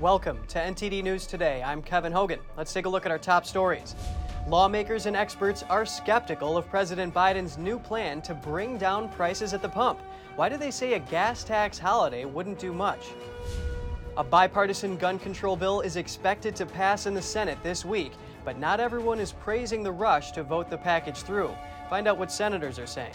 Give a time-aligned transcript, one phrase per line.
[0.00, 1.60] Welcome to NTD News Today.
[1.60, 2.38] I'm Kevin Hogan.
[2.56, 3.96] Let's take a look at our top stories.
[4.46, 9.60] Lawmakers and experts are skeptical of President Biden's new plan to bring down prices at
[9.60, 9.98] the pump.
[10.36, 13.06] Why do they say a gas tax holiday wouldn't do much?
[14.16, 18.12] A bipartisan gun control bill is expected to pass in the Senate this week,
[18.44, 21.50] but not everyone is praising the rush to vote the package through.
[21.90, 23.14] Find out what senators are saying.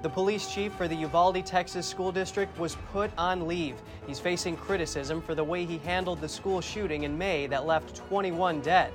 [0.00, 3.74] The police chief for the Uvalde, Texas school district was put on leave.
[4.06, 7.96] He's facing criticism for the way he handled the school shooting in May that left
[7.96, 8.92] 21 dead.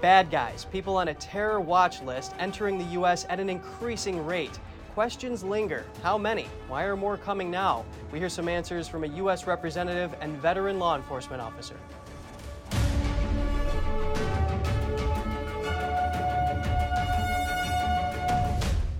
[0.00, 3.26] Bad guys, people on a terror watch list entering the U.S.
[3.28, 4.58] at an increasing rate.
[4.94, 5.84] Questions linger.
[6.02, 6.46] How many?
[6.68, 7.84] Why are more coming now?
[8.10, 9.46] We hear some answers from a U.S.
[9.46, 11.76] representative and veteran law enforcement officer.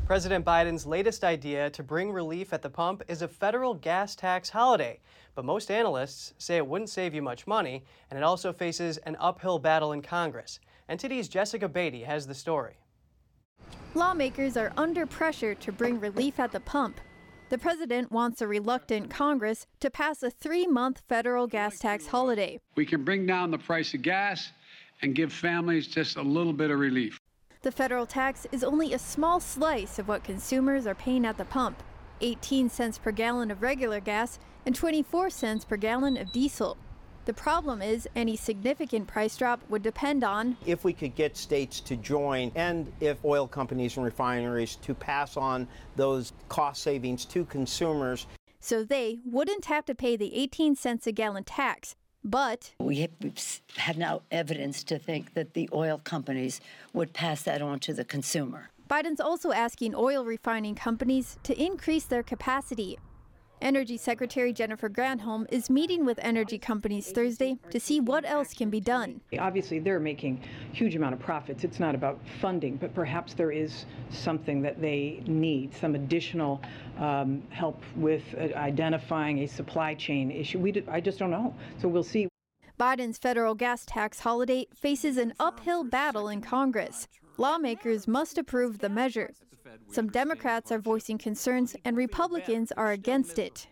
[0.06, 4.50] President Biden's latest idea to bring relief at the pump is a federal gas tax
[4.50, 5.00] holiday.
[5.34, 9.16] But most analysts say it wouldn't save you much money, and it also faces an
[9.18, 10.60] uphill battle in Congress.
[10.90, 12.74] NTD's Jessica Beatty has the story.
[13.94, 17.00] Lawmakers are under pressure to bring relief at the pump.
[17.48, 22.60] The president wants a reluctant Congress to pass a three month federal gas tax holiday.
[22.76, 24.52] We can bring down the price of gas
[25.00, 27.18] and give families just a little bit of relief.
[27.64, 31.46] The federal tax is only a small slice of what consumers are paying at the
[31.46, 31.82] pump
[32.20, 36.76] 18 cents per gallon of regular gas and 24 cents per gallon of diesel.
[37.24, 41.80] The problem is any significant price drop would depend on if we could get states
[41.80, 47.46] to join and if oil companies and refineries to pass on those cost savings to
[47.46, 48.26] consumers.
[48.60, 53.08] So they wouldn't have to pay the 18 cents a gallon tax, but we
[53.76, 56.60] have now evidence to think that the oil companies
[56.92, 58.70] would pass that on to the consumer.
[58.88, 62.98] Biden's also asking oil refining companies to increase their capacity.
[63.64, 68.68] Energy Secretary Jennifer Granholm is meeting with energy companies Thursday to see what else can
[68.68, 69.22] be done.
[69.38, 70.42] Obviously, they're making
[70.72, 71.64] huge amount of profits.
[71.64, 76.60] It's not about funding, but perhaps there is something that they need, some additional
[76.98, 80.58] um, help with uh, identifying a supply chain issue.
[80.58, 81.54] We I just don't know.
[81.80, 82.28] So we'll see.
[82.78, 87.08] Biden's federal gas tax holiday faces an uphill battle in Congress.
[87.38, 89.32] Lawmakers must approve the measure.
[89.90, 93.68] Some Democrats are voicing concerns, and Republicans are against it.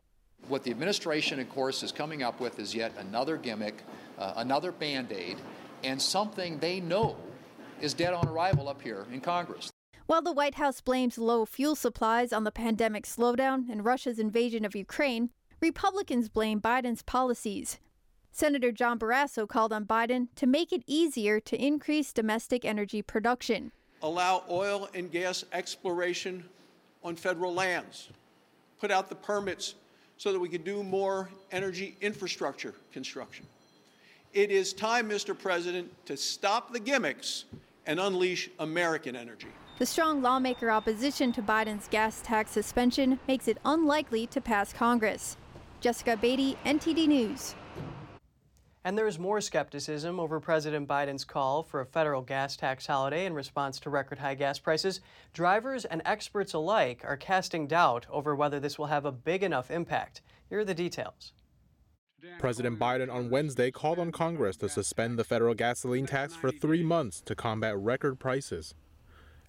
[0.49, 3.83] What the administration, of course, is coming up with is yet another gimmick,
[4.19, 5.39] uh, another band aid,
[5.85, 7.17] and something they know
[7.81, 9.71] is dead on arrival up here in Congress.
[10.07, 14.65] While the White House blames low fuel supplies on the pandemic slowdown and Russia's invasion
[14.65, 15.31] of Ukraine,
[15.61, 17.79] Republicans blame Biden's policies.
[18.33, 23.73] Senator John Barrasso called on Biden to make it easier to increase domestic energy production
[24.03, 26.45] allow oil and gas exploration
[27.05, 28.09] on federal lands,
[28.81, 29.75] put out the permits
[30.19, 33.47] so that we can do more energy infrastructure construction.
[34.33, 35.39] It is time, Mr.
[35.39, 37.45] President, to stop the gimmicks
[37.87, 39.49] and unleash American energy.
[39.79, 45.37] The strong lawmaker opposition to Biden's gas tax suspension makes it unlikely to pass Congress.
[45.81, 47.57] Jessica Beatty, NTD News.
[48.85, 53.27] And there is more skepticism over President Biden's call for a federal gas tax holiday
[53.27, 55.01] in response to record high gas prices.
[55.33, 59.71] Drivers and experts alike are casting doubt over whether this will have a big enough
[59.71, 60.21] impact.
[60.49, 61.33] Here are the details.
[62.39, 66.83] President Biden on Wednesday called on Congress to suspend the federal gasoline tax for three
[66.83, 68.75] months to combat record prices.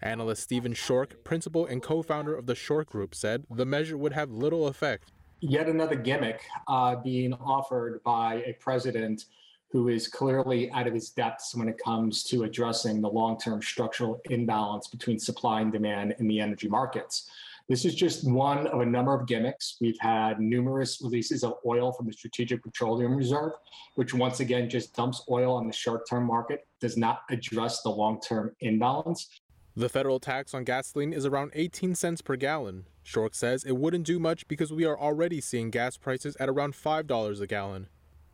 [0.01, 4.13] Analyst Stephen Schork, principal and co founder of the Schork Group, said the measure would
[4.13, 5.11] have little effect
[5.43, 9.25] yet another gimmick uh, being offered by a president
[9.71, 13.61] who is clearly out of his depths when it comes to addressing the long term
[13.61, 17.29] structural imbalance between supply and demand in the energy markets.
[17.67, 19.77] This is just one of a number of gimmicks.
[19.79, 23.53] We've had numerous releases of oil from the Strategic Petroleum Reserve,
[23.95, 27.89] which once again just dumps oil on the short term market, does not address the
[27.89, 29.29] long term imbalance.
[29.75, 32.85] The federal tax on gasoline is around 18 cents per gallon.
[33.03, 36.75] Schork says it wouldn't do much because we are already seeing gas prices at around
[36.75, 37.87] $5 a gallon.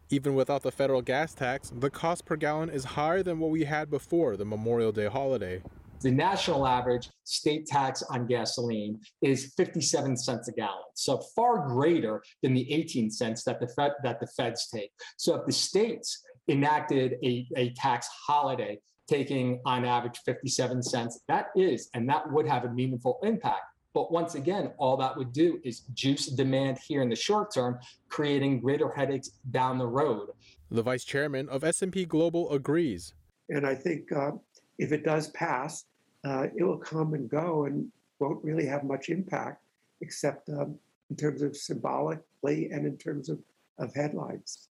[0.09, 3.63] Even without the federal gas tax, the cost per gallon is higher than what we
[3.63, 5.62] had before the Memorial Day holiday.
[6.01, 12.21] The national average state tax on gasoline is 57 cents a gallon, so far greater
[12.44, 14.92] than the 18 cents that the Fed, that the feds take.
[15.15, 18.77] So if the states enacted a, a tax holiday
[19.09, 21.21] taking on average 57 cents.
[21.27, 23.63] That is, and that would have a meaningful impact.
[23.94, 27.79] But once again, all that would do is juice demand here in the short term,
[28.07, 30.29] creating greater headaches down the road.
[30.69, 33.15] The vice chairman of S&P Global agrees.
[33.50, 34.31] And I think uh,
[34.77, 35.85] if it does pass,
[36.23, 39.63] uh, it will come and go and won't really have much impact,
[40.01, 40.77] except um,
[41.09, 43.39] in terms of symbolically and in terms of,
[43.79, 44.67] of headlines.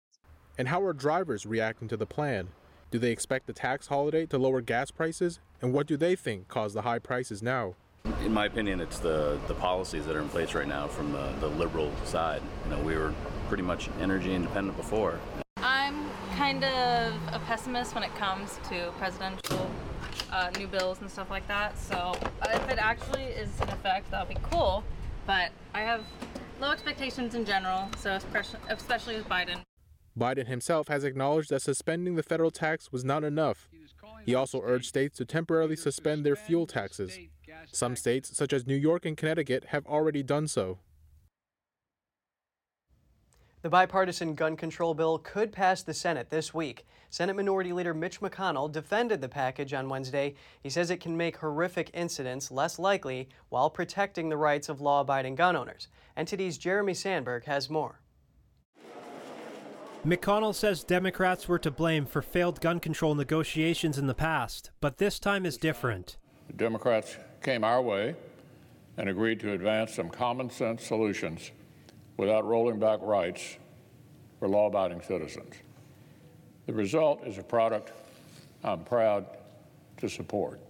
[0.56, 2.48] And how are drivers reacting to the plan?
[2.92, 5.40] Do they expect the tax holiday to lower gas prices?
[5.62, 7.74] And what do they think caused the high prices now?
[8.22, 11.32] In my opinion, it's the, the policies that are in place right now from the,
[11.40, 12.42] the liberal side.
[12.64, 13.14] You know, we were
[13.48, 15.18] pretty much energy independent before.
[15.56, 16.04] I'm
[16.36, 19.70] kind of a pessimist when it comes to presidential
[20.30, 21.78] uh, new bills and stuff like that.
[21.78, 24.84] So if it actually is in effect, that'll be cool.
[25.26, 26.04] But I have
[26.60, 28.18] low expectations in general, so
[28.68, 29.60] especially with Biden.
[30.18, 33.68] Biden himself has acknowledged that suspending the federal tax was not enough.
[34.24, 37.18] He also urged states to temporarily suspend their fuel taxes.
[37.70, 40.78] Some states, such as New York and Connecticut, have already done so.
[43.62, 46.84] The bipartisan gun control bill could pass the Senate this week.
[47.10, 50.34] Senate Minority Leader Mitch McConnell defended the package on Wednesday.
[50.62, 55.02] He says it can make horrific incidents less likely while protecting the rights of law
[55.02, 55.88] abiding gun owners.
[56.16, 58.00] NTD's Jeremy Sandberg has more.
[60.04, 64.98] McConnell says Democrats were to blame for failed gun control negotiations in the past, but
[64.98, 66.16] this time is different.
[66.48, 68.16] The Democrats came our way
[68.96, 71.52] and agreed to advance some common sense solutions
[72.16, 73.58] without rolling back rights
[74.40, 75.54] for law abiding citizens.
[76.66, 77.92] The result is a product
[78.64, 79.24] I'm proud
[79.98, 80.60] to support.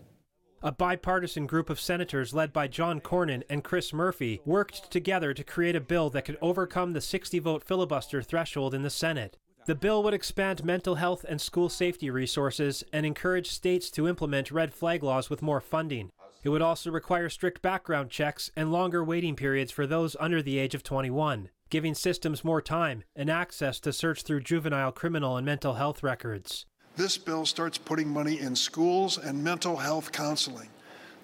[0.64, 5.42] A bipartisan group of senators led by John Cornyn and Chris Murphy worked together to
[5.42, 9.38] create a bill that could overcome the 60 vote filibuster threshold in the Senate.
[9.66, 14.52] The bill would expand mental health and school safety resources and encourage states to implement
[14.52, 16.12] red flag laws with more funding.
[16.44, 20.58] It would also require strict background checks and longer waiting periods for those under the
[20.58, 25.44] age of 21, giving systems more time and access to search through juvenile criminal and
[25.44, 26.66] mental health records.
[26.94, 30.68] This bill starts putting money in schools and mental health counseling.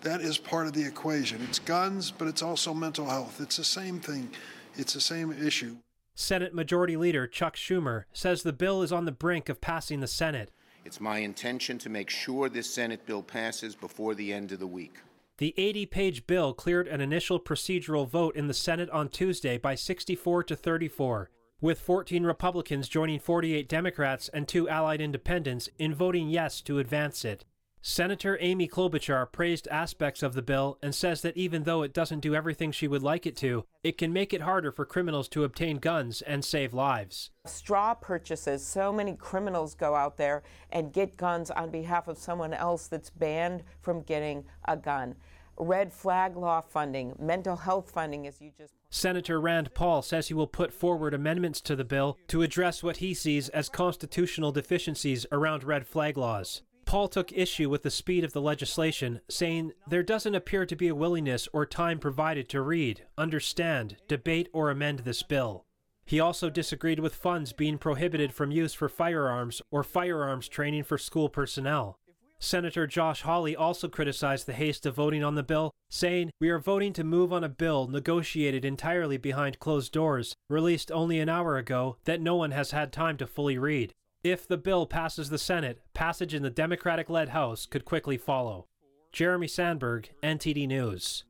[0.00, 1.43] That is part of the equation.
[1.43, 3.41] It's guns, but it's also mental health.
[3.41, 4.31] It's the same thing,
[4.76, 5.76] it's the same issue.
[6.15, 10.06] Senate Majority Leader Chuck Schumer says the bill is on the brink of passing the
[10.06, 10.50] Senate.
[10.85, 14.67] It's my intention to make sure this Senate bill passes before the end of the
[14.67, 14.94] week.
[15.37, 19.75] The 80 page bill cleared an initial procedural vote in the Senate on Tuesday by
[19.75, 26.28] 64 to 34, with 14 Republicans joining 48 Democrats and two allied independents in voting
[26.28, 27.44] yes to advance it.
[27.81, 32.20] Senator Amy Klobuchar praised aspects of the bill and says that even though it doesn't
[32.20, 35.44] do everything she would like it to, it can make it harder for criminals to
[35.44, 37.31] obtain guns and save lives.
[37.46, 42.52] Straw purchases, so many criminals go out there and get guns on behalf of someone
[42.52, 45.14] else that's banned from getting a gun
[45.58, 48.75] red flag law funding, mental health funding, as you just.
[48.90, 52.99] Senator Rand Paul says he will put forward amendments to the bill to address what
[52.99, 56.62] he sees as constitutional deficiencies around red flag laws.
[56.87, 60.88] Paul took issue with the speed of the legislation, saying there doesn't appear to be
[60.88, 65.66] a willingness or time provided to read, understand, debate, or amend this bill.
[66.06, 70.96] He also disagreed with funds being prohibited from use for firearms or firearms training for
[70.96, 71.98] school personnel.
[72.40, 76.58] Senator Josh Hawley also criticized the haste of voting on the bill, saying, We are
[76.58, 81.56] voting to move on a bill negotiated entirely behind closed doors, released only an hour
[81.56, 83.93] ago, that no one has had time to fully read.
[84.23, 88.67] If the bill passes the Senate, passage in the Democratic led House could quickly follow.
[89.11, 91.25] Jeremy Sandberg, NTD News.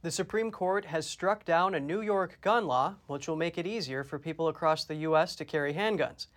[0.00, 3.66] The Supreme Court has struck down a New York gun law, which will make it
[3.66, 5.34] easier for people across the U.S.
[5.36, 6.28] to carry handguns.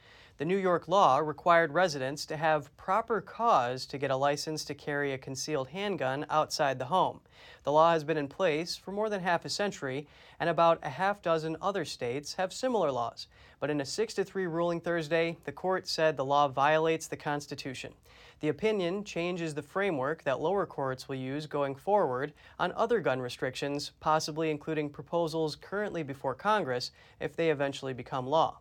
[0.41, 4.73] The New York law required residents to have proper cause to get a license to
[4.73, 7.21] carry a concealed handgun outside the home.
[7.63, 10.07] The law has been in place for more than half a century,
[10.39, 13.27] and about a half dozen other states have similar laws.
[13.59, 17.17] But in a 6 to 3 ruling Thursday, the court said the law violates the
[17.17, 17.93] Constitution.
[18.39, 23.21] The opinion changes the framework that lower courts will use going forward on other gun
[23.21, 28.57] restrictions, possibly including proposals currently before Congress if they eventually become law.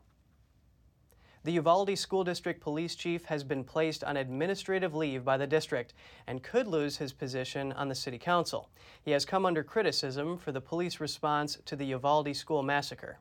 [1.42, 5.94] The Uvalde School District Police Chief has been placed on administrative leave by the district
[6.26, 8.68] and could lose his position on the City Council.
[9.00, 13.20] He has come under criticism for the police response to the Uvalde school massacre.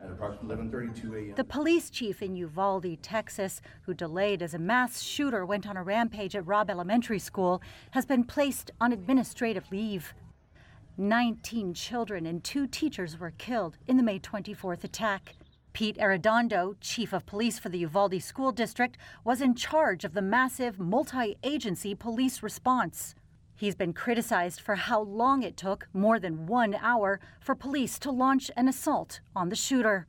[0.00, 1.34] At approximately 11:32 a.m.
[1.34, 5.82] The police chief in Uvalde, Texas, who delayed as a mass shooter went on a
[5.82, 10.14] rampage at Robb Elementary School, has been placed on administrative leave.
[10.96, 15.34] 19 children and two teachers were killed in the May 24th attack.
[15.76, 20.22] Pete Arredondo, chief of police for the Uvalde School District, was in charge of the
[20.22, 23.14] massive multi agency police response.
[23.54, 28.10] He's been criticized for how long it took, more than one hour, for police to
[28.10, 30.06] launch an assault on the shooter.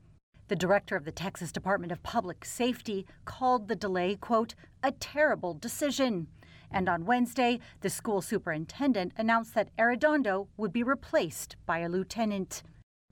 [0.47, 5.53] The director of the Texas Department of Public Safety called the delay, quote, a terrible
[5.53, 6.27] decision.
[6.71, 12.63] And on Wednesday, the school superintendent announced that Arredondo would be replaced by a lieutenant.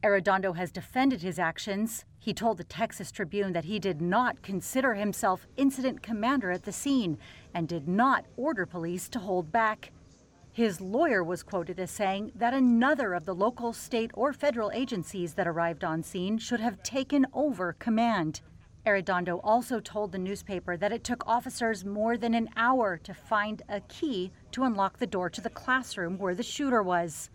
[0.05, 2.05] Arredondo has defended his actions.
[2.19, 6.71] He told the Texas Tribune that he did not consider himself incident commander at the
[6.71, 7.17] scene
[7.55, 9.91] and did not order police to hold back.
[10.51, 15.33] His lawyer was quoted as saying that another of the local, state, or federal agencies
[15.33, 18.41] that arrived on scene should have taken over command.
[18.85, 23.63] Arredondo also told the newspaper that it took officers more than an hour to find
[23.67, 27.31] a key to unlock the door to the classroom where the shooter was.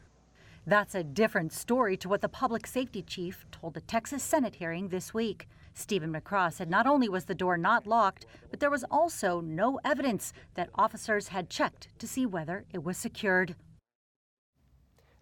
[0.70, 4.86] That's a different story to what the public safety chief told the Texas Senate hearing
[4.86, 5.48] this week.
[5.74, 9.80] Steven McCraw said not only was the door not locked, but there was also no
[9.84, 13.56] evidence that officers had checked to see whether it was secured.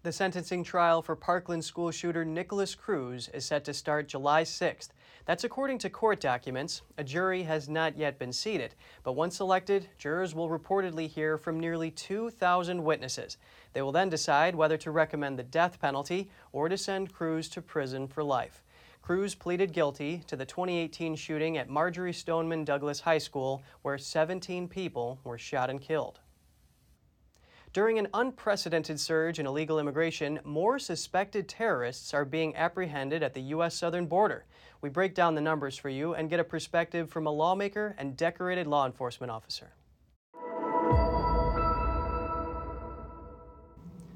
[0.02, 4.90] The sentencing trial for Parkland school shooter Nikolas Cruz is set to start July 6th.
[5.28, 6.80] That's according to court documents.
[6.97, 11.61] A jury has not yet been seated, but once selected, jurors will reportedly hear from
[11.61, 13.37] nearly 2,000 witnesses.
[13.75, 17.61] They will then decide whether to recommend the death penalty or to send Cruz to
[17.61, 18.64] prison for life.
[19.02, 24.66] Cruz pleaded guilty to the 2018 shooting at Marjory Stoneman Douglas High School, where 17
[24.66, 26.20] people were shot and killed.
[27.75, 33.42] During an unprecedented surge in illegal immigration, more suspected terrorists are being apprehended at the
[33.42, 33.75] U.S.
[33.75, 34.47] southern border.
[34.80, 38.16] We break down the numbers for you and get a perspective from a lawmaker and
[38.16, 39.73] decorated law enforcement officer.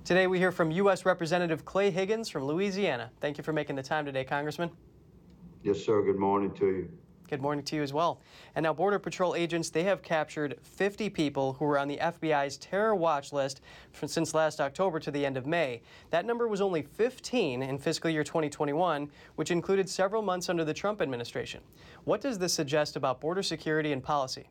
[0.04, 1.04] Today, we hear from U.S.
[1.04, 3.10] Representative Clay Higgins from Louisiana.
[3.20, 4.70] Thank you for making the time today, Congressman.
[5.62, 6.02] Yes, sir.
[6.02, 6.88] Good morning to you.
[7.32, 8.20] Good morning to you as well.
[8.54, 12.58] And now, Border Patrol agents, they have captured 50 people who were on the FBI's
[12.58, 15.80] terror watch list from, since last October to the end of May.
[16.10, 20.74] That number was only 15 in fiscal year 2021, which included several months under the
[20.74, 21.62] Trump administration.
[22.04, 24.50] What does this suggest about border security and policy?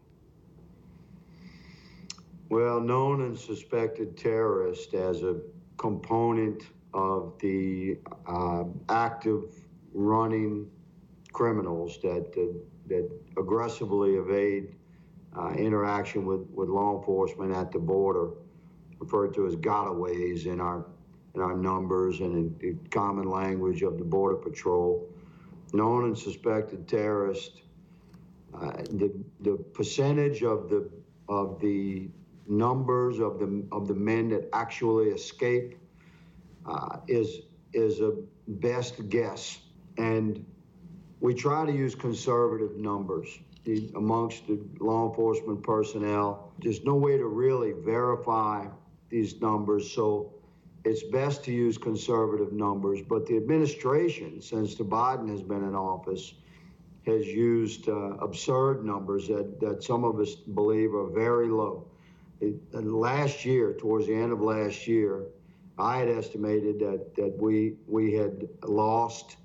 [2.49, 5.39] Well, known and suspected terrorist as a
[5.77, 6.63] component
[6.95, 9.53] of the uh, active
[9.93, 10.67] running
[11.31, 14.75] criminals that, that, that aggressively evade
[15.37, 18.31] uh, interaction with, with law enforcement at the border,
[18.99, 20.85] referred to as gotaways in our
[21.33, 25.07] in our numbers and in the common language of the Border Patrol.
[25.73, 27.61] Known and suspected terrorists,
[28.53, 30.89] uh, the the percentage of the
[31.29, 32.09] of the
[32.47, 35.77] numbers of the of the men that actually escape
[36.65, 38.11] uh, is is a
[38.47, 39.59] best guess,
[39.97, 40.45] and
[41.21, 43.39] we try to use conservative numbers
[43.95, 46.51] amongst the law enforcement personnel.
[46.59, 48.65] There's no way to really verify
[49.09, 50.33] these numbers, so
[50.83, 53.01] it's best to use conservative numbers.
[53.07, 56.33] But the administration, since the Biden has been in office,
[57.05, 61.87] has used uh, absurd numbers that, that some of us believe are very low.
[62.39, 65.25] It, last year, towards the end of last year,
[65.77, 69.37] I had estimated that, that we, we had lost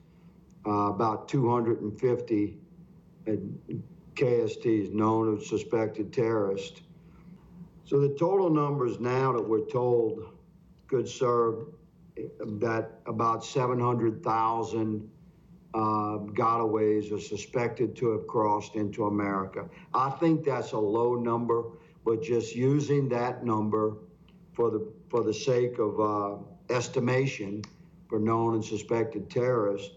[0.66, 2.58] uh, about 250
[4.14, 6.80] KSTs known as suspected terrorists.
[7.84, 10.34] So the total numbers now that we're told
[10.88, 11.66] could serve
[12.40, 15.10] that about 700,000
[15.74, 19.68] uh, gotaways are suspected to have crossed into America.
[19.92, 21.64] I think that's a low number,
[22.04, 23.98] but just using that number
[24.54, 26.36] for the for the sake of uh,
[26.70, 27.62] estimation
[28.08, 29.90] for known and suspected terrorists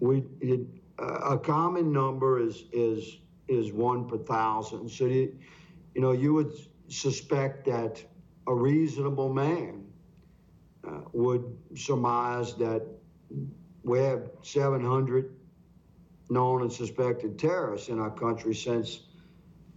[0.00, 0.60] we it,
[0.98, 4.90] uh, a common number is is is one per thousand.
[4.90, 5.36] So you,
[5.94, 6.52] you know you would
[6.88, 8.02] suspect that
[8.46, 9.84] a reasonable man
[10.86, 12.86] uh, would surmise that
[13.82, 15.34] we have 700
[16.28, 19.00] known and suspected terrorists in our country since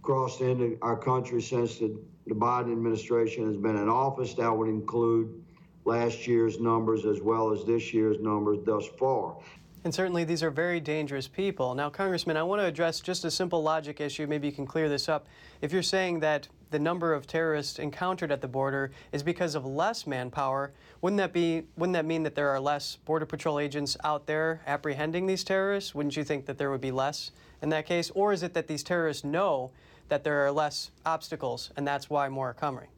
[0.02, 4.34] crossed into our country since the, the Biden administration has been in office.
[4.34, 5.44] That would include
[5.84, 9.36] last year's numbers as well as this year's numbers thus far.
[9.82, 11.74] And certainly these are very dangerous people.
[11.74, 14.26] Now, Congressman, I want to address just a simple logic issue.
[14.26, 15.26] Maybe you can clear this up.
[15.62, 19.64] If you're saying that the number of terrorists encountered at the border is because of
[19.64, 23.96] less manpower, wouldn't that be wouldn't that mean that there are less border patrol agents
[24.04, 25.94] out there apprehending these terrorists?
[25.94, 27.30] Wouldn't you think that there would be less
[27.62, 28.10] in that case?
[28.14, 29.70] Or is it that these terrorists know
[30.08, 32.88] that there are less obstacles and that's why more are coming?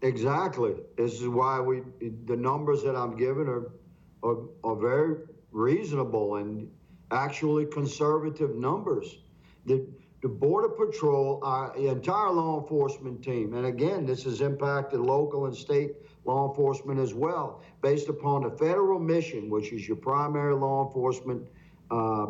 [0.00, 0.74] Exactly.
[0.96, 1.82] This is why we
[2.24, 3.70] the numbers that I'm giving are
[4.24, 5.16] are, are very
[5.52, 6.70] reasonable and
[7.10, 9.18] actually conservative numbers.
[9.66, 9.86] The,
[10.22, 15.46] the Border Patrol, uh, the entire law enforcement team, and again, this has impacted local
[15.46, 15.92] and state
[16.24, 21.46] law enforcement as well, based upon the federal mission, which is your primary law enforcement
[21.90, 22.26] uh,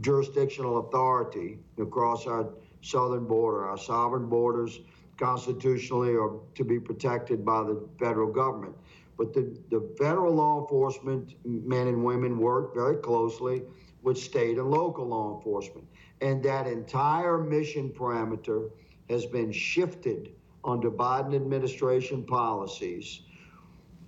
[0.00, 2.50] jurisdictional authority across our
[2.82, 4.80] southern border, our sovereign borders
[5.16, 8.74] constitutionally are to be protected by the federal government.
[9.20, 13.64] But the, the federal law enforcement men and women work very closely
[14.02, 15.86] with state and local law enforcement.
[16.22, 18.70] And that entire mission parameter
[19.10, 20.30] has been shifted
[20.64, 23.20] under Biden administration policies,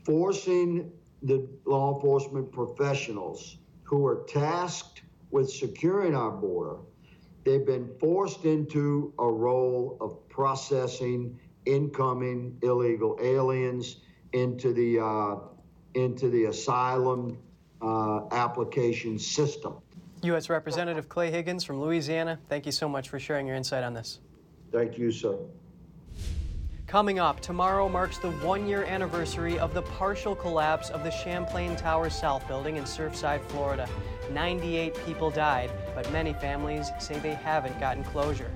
[0.07, 0.91] forcing
[1.23, 6.79] the law enforcement professionals who are tasked with securing our border,
[7.45, 13.99] they've been forced into a role of processing incoming illegal aliens
[14.33, 15.37] into the uh,
[15.95, 17.39] into the asylum
[17.81, 19.75] uh, application system.
[20.23, 20.49] U.S.
[20.49, 24.21] Representative Clay Higgins from Louisiana, thank you so much for sharing your insight on this.
[24.71, 25.37] Thank you, sir.
[26.87, 31.75] Coming up, tomorrow marks the one year anniversary of the partial collapse of the Champlain
[31.75, 33.89] Towers South building in Surfside, Florida.
[34.31, 38.51] 98 people died, but many families say they haven't gotten closure.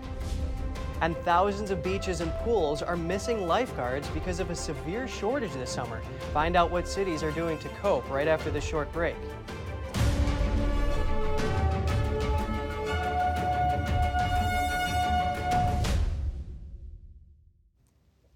[1.02, 5.70] And thousands of beaches and pools are missing lifeguards because of a severe shortage this
[5.70, 6.00] summer.
[6.32, 9.16] Find out what cities are doing to cope right after this short break.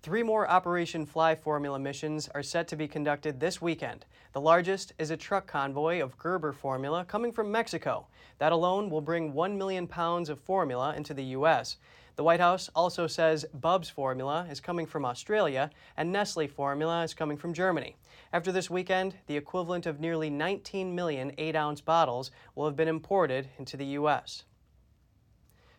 [0.02, 4.06] Three more Operation Fly Formula missions are set to be conducted this weekend.
[4.32, 8.08] The largest is a truck convoy of Gerber formula coming from Mexico.
[8.38, 11.76] That alone will bring 1 million pounds of formula into the U.S.
[12.20, 17.14] The White House also says Bub's formula is coming from Australia and Nestle formula is
[17.14, 17.96] coming from Germany.
[18.30, 22.88] After this weekend, the equivalent of nearly 19 million 8 ounce bottles will have been
[22.88, 24.44] imported into the U.S.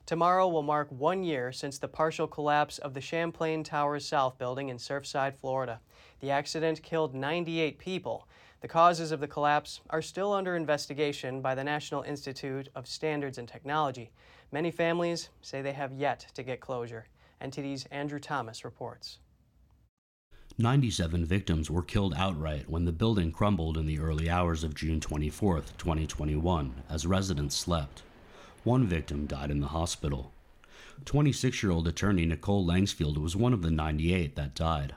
[0.07, 4.69] Tomorrow will mark one year since the partial collapse of the Champlain Towers South building
[4.69, 5.79] in Surfside, Florida.
[6.21, 8.27] The accident killed 98 people.
[8.61, 13.37] The causes of the collapse are still under investigation by the National Institute of Standards
[13.37, 14.11] and Technology.
[14.53, 17.07] Many families say they have yet to get closure.
[17.41, 19.19] NTD's Andrew Thomas reports.
[20.57, 24.99] 97 victims were killed outright when the building crumbled in the early hours of June
[24.99, 28.03] 24, 2021, as residents slept.
[28.65, 30.33] One victim died in the hospital.
[31.05, 34.95] 26 year old attorney Nicole Langesfeld was one of the 98 that died.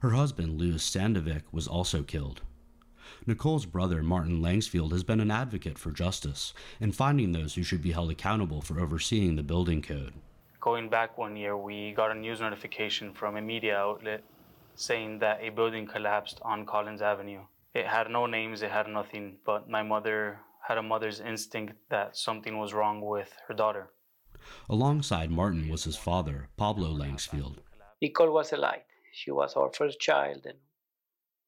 [0.00, 2.42] Her husband, Luis Sadovnic, was also killed.
[3.26, 7.82] Nicole's brother, Martin Langesfeld, has been an advocate for justice and finding those who should
[7.82, 10.14] be held accountable for overseeing the building code.
[10.60, 14.22] Going back one year, we got a news notification from a media outlet
[14.74, 17.40] saying that a building collapsed on Collins Avenue.
[17.74, 22.16] It had no names, it had nothing, but my mother had a mother's instinct that
[22.16, 23.90] something was wrong with her daughter.
[24.68, 27.56] Alongside Martin was his father, Pablo Langesfeld.
[28.00, 28.84] Nicole was a light.
[29.12, 30.58] She was our first child, and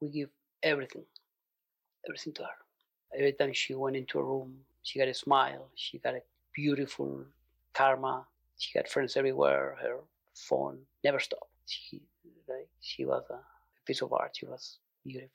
[0.00, 0.30] we give
[0.62, 1.04] everything,
[2.08, 2.58] everything to her.
[3.16, 5.68] Every time she went into a room, she got a smile.
[5.74, 6.22] She got a
[6.54, 7.24] beautiful
[7.74, 8.26] karma.
[8.58, 9.76] She got friends everywhere.
[9.82, 10.00] Her
[10.34, 11.50] phone never stopped.
[11.66, 12.02] She,
[12.48, 13.38] like, she was a
[13.86, 14.36] piece of art.
[14.36, 15.30] She was beautiful.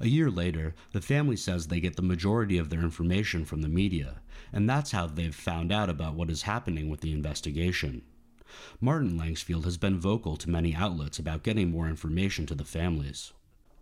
[0.00, 3.68] A year later, the family says they get the majority of their information from the
[3.68, 4.20] media,
[4.52, 8.02] and that's how they've found out about what is happening with the investigation.
[8.80, 13.32] Martin Langesfeld has been vocal to many outlets about getting more information to the families.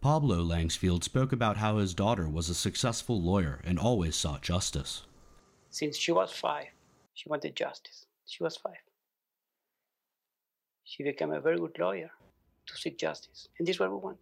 [0.01, 5.03] Pablo Langesfeld spoke about how his daughter was a successful lawyer and always sought justice.
[5.71, 6.69] Since she was five,
[7.15, 8.07] she wanted justice.
[8.25, 8.77] She was five.
[10.85, 12.11] She became a very good lawyer
[12.67, 14.19] to seek justice, and this is what we want.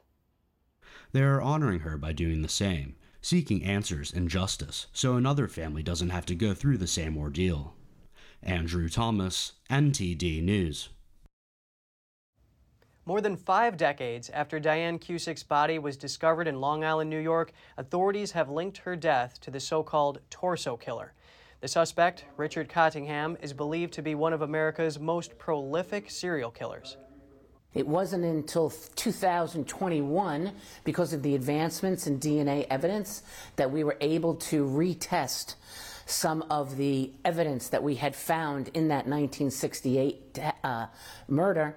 [1.13, 5.83] They are honoring her by doing the same, seeking answers and justice so another family
[5.83, 7.75] doesn't have to go through the same ordeal.
[8.43, 10.89] Andrew Thomas, NTD News.
[13.09, 17.53] More than five decades after Diane Cusick's body was discovered in Long Island, New York,
[17.77, 21.13] authorities have linked her death to the so called torso killer.
[21.61, 26.97] The suspect, Richard Cottingham, is believed to be one of America's most prolific serial killers.
[27.75, 30.51] It wasn't until 2021,
[30.83, 33.23] because of the advancements in DNA evidence,
[33.55, 35.55] that we were able to retest
[36.07, 40.87] some of the evidence that we had found in that 1968 uh,
[41.29, 41.77] murder.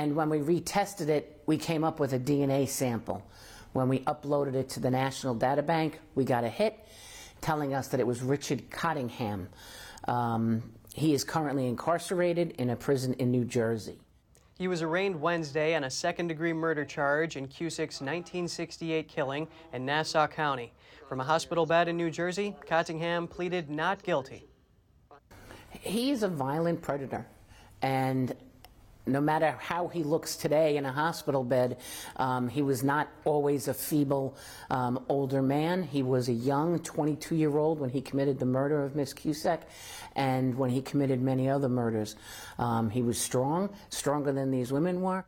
[0.00, 3.22] And when we retested it, we came up with a DNA sample.
[3.74, 6.86] When we uploaded it to the National Data Bank, we got a hit
[7.42, 9.50] telling us that it was Richard Cottingham.
[10.08, 10.62] Um,
[10.94, 13.98] he is currently incarcerated in a prison in New Jersey.
[14.56, 19.84] He was arraigned Wednesday on a second degree murder charge in Cusick's 1968 killing in
[19.84, 20.72] Nassau County.
[21.10, 24.46] From a hospital bed in New Jersey, Cottingham pleaded not guilty.
[25.72, 27.26] He is a violent predator,
[27.82, 28.34] and
[29.06, 31.78] no matter how he looks today in a hospital bed,
[32.16, 34.36] um, he was not always a feeble
[34.70, 35.82] um, older man.
[35.82, 39.62] He was a young 22 year old when he committed the murder of Miss Cusick
[40.14, 42.16] and when he committed many other murders.
[42.58, 45.24] Um, he was strong, stronger than these women were.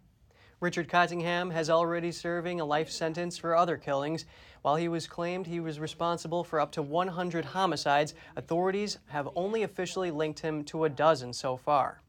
[0.61, 4.27] Richard Cottingham has already serving a life sentence for other killings.
[4.63, 9.65] While he was claimed he was responsible for up to 100 homicides, authorities have only
[9.65, 12.02] officially linked him to a dozen so far.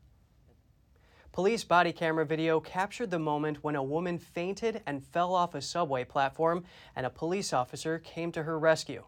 [1.34, 5.64] Police body camera video captured the moment when a woman fainted and fell off a
[5.64, 6.64] subway platform,
[6.96, 9.04] and a police officer came to her rescue.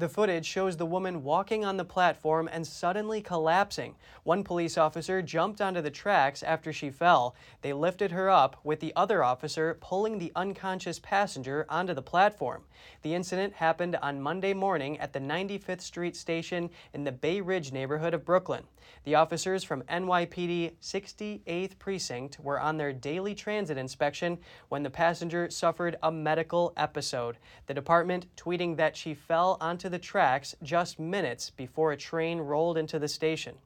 [0.00, 3.96] The footage shows the woman walking on the platform and suddenly collapsing.
[4.22, 7.34] One police officer jumped onto the tracks after she fell.
[7.60, 12.62] They lifted her up, with the other officer pulling the unconscious passenger onto the platform.
[13.02, 17.70] The incident happened on Monday morning at the 95th Street station in the Bay Ridge
[17.70, 18.64] neighborhood of Brooklyn.
[19.04, 24.38] The officers from NYPD 68th Precinct were on their daily transit inspection
[24.70, 27.36] when the passenger suffered a medical episode.
[27.66, 32.78] The department tweeting that she fell onto the tracks just minutes before a train rolled
[32.78, 33.56] into the station.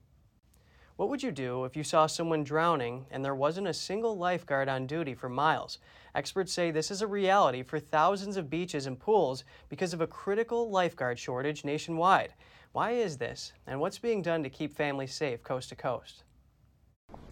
[0.96, 4.68] What would you do if you saw someone drowning and there wasn't a single lifeguard
[4.68, 5.78] on duty for miles?
[6.14, 10.06] Experts say this is a reality for thousands of beaches and pools because of a
[10.06, 12.32] critical lifeguard shortage nationwide.
[12.70, 16.22] Why is this, and what's being done to keep families safe coast to coast?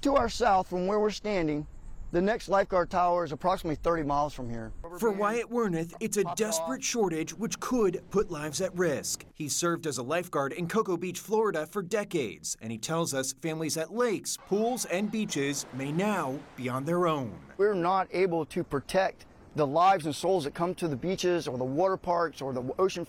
[0.02, 1.66] To our south, from where we're standing,
[2.12, 4.70] the next lifeguard tower is approximately 30 miles from here.
[4.98, 9.24] For Wyatt Werneth, it's a desperate shortage which could put lives at risk.
[9.32, 13.32] He served as a lifeguard in Cocoa Beach, Florida for decades, and he tells us
[13.32, 17.34] families at lakes, pools, and beaches may now be on their own.
[17.56, 19.24] We're not able to protect
[19.56, 22.62] the lives and souls that come to the beaches or the water parks or the
[22.78, 23.06] ocean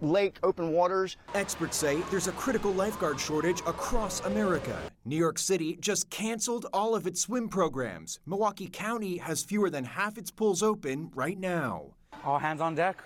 [0.00, 1.16] lake open waters.
[1.34, 4.78] Experts say there's a critical lifeguard shortage across America.
[5.04, 8.20] New York City just canceled all of its swim programs.
[8.26, 11.86] Milwaukee County has fewer than half its pools open right now.
[12.24, 13.02] All hands on deck.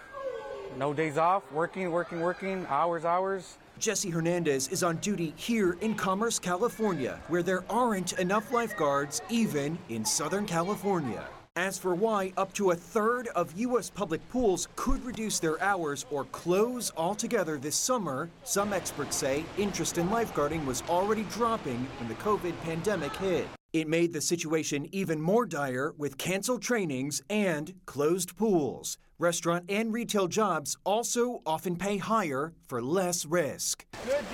[0.76, 3.58] No days off, working, working, working, hours, hours.
[3.78, 9.78] Jesse Hernandez is on duty here in Commerce, California, where there aren't enough lifeguards even
[9.88, 11.24] in Southern California.
[11.58, 13.90] As for why up to a third of U.S.
[13.90, 19.98] public pools could reduce their hours or close altogether this summer, some experts say interest
[19.98, 23.48] in lifeguarding was already dropping when the COVID pandemic hit.
[23.72, 28.96] It made the situation even more dire with canceled trainings and closed pools.
[29.18, 33.84] Restaurant and retail jobs also often pay higher for less risk.
[34.06, 34.24] Good,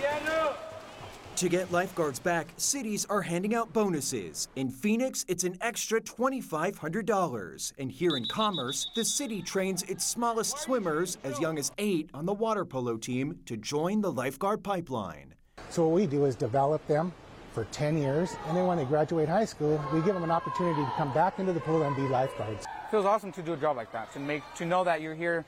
[1.37, 4.49] to get lifeguards back, cities are handing out bonuses.
[4.57, 7.73] In Phoenix, it's an extra $2,500.
[7.79, 12.25] And here in Commerce, the city trains its smallest swimmers, as young as eight, on
[12.25, 15.35] the water polo team to join the lifeguard pipeline.
[15.70, 17.12] So, what we do is develop them
[17.53, 20.83] for 10 years, and then when they graduate high school, we give them an opportunity
[20.83, 22.64] to come back into the pool and be lifeguards.
[22.64, 25.14] It feels awesome to do a job like that, to make to know that you're
[25.14, 25.44] here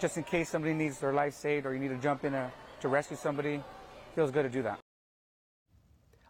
[0.00, 2.50] just in case somebody needs their life saved or you need to jump in a,
[2.80, 3.54] to rescue somebody.
[3.54, 3.62] It
[4.14, 4.81] feels good to do that.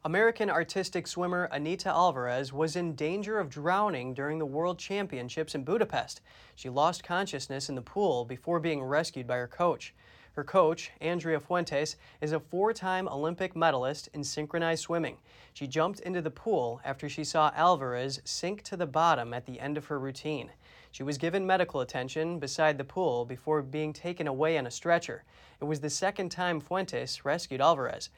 [0.05, 5.62] American artistic swimmer Anita Alvarez was in danger of drowning during the World Championships in
[5.62, 6.21] Budapest.
[6.57, 9.95] She lost consciousness in the pool before being rescued by her coach.
[10.33, 15.19] Her coach, Andrea Fuentes, is a four time Olympic medalist in synchronized swimming.
[15.55, 19.61] She jumped into the pool after she saw Alvarez sink to the bottom at the
[19.61, 20.51] end of her routine.
[20.91, 25.23] She was given medical attention beside the pool before being taken away on a stretcher.
[25.61, 28.11] It was the second time Fuentes rescued Alvarez.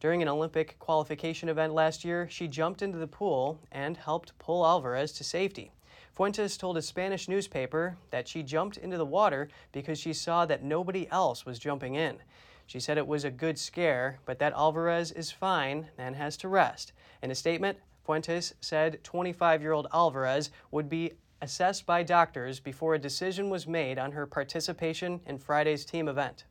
[0.00, 4.66] During an Olympic qualification event last year, she jumped into the pool and helped pull
[4.66, 5.72] Alvarez to safety.
[6.14, 10.64] Fuentes told a Spanish newspaper that she jumped into the water because she saw that
[10.64, 12.16] nobody else was jumping in.
[12.66, 16.48] She said it was a good scare, but that Alvarez is fine and has to
[16.48, 16.92] rest.
[17.22, 22.94] In a statement, Fuentes said 25 year old Alvarez would be assessed by doctors before
[22.94, 26.44] a decision was made on her participation in Friday's team event.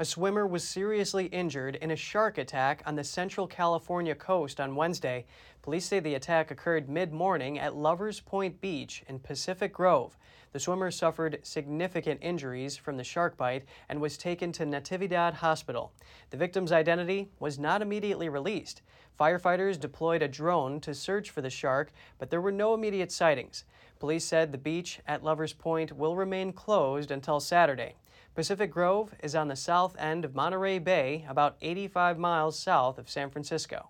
[0.00, 4.76] A swimmer was seriously injured in a shark attack on the central California coast on
[4.76, 5.26] Wednesday.
[5.60, 10.16] Police say the attack occurred mid morning at Lovers Point Beach in Pacific Grove.
[10.52, 15.90] The swimmer suffered significant injuries from the shark bite and was taken to Natividad Hospital.
[16.30, 18.82] The victim's identity was not immediately released.
[19.18, 23.64] Firefighters deployed a drone to search for the shark, but there were no immediate sightings.
[23.98, 27.96] Police said the beach at Lovers Point will remain closed until Saturday.
[28.38, 33.10] Pacific Grove is on the south end of Monterey Bay, about 85 miles south of
[33.10, 33.88] San Francisco.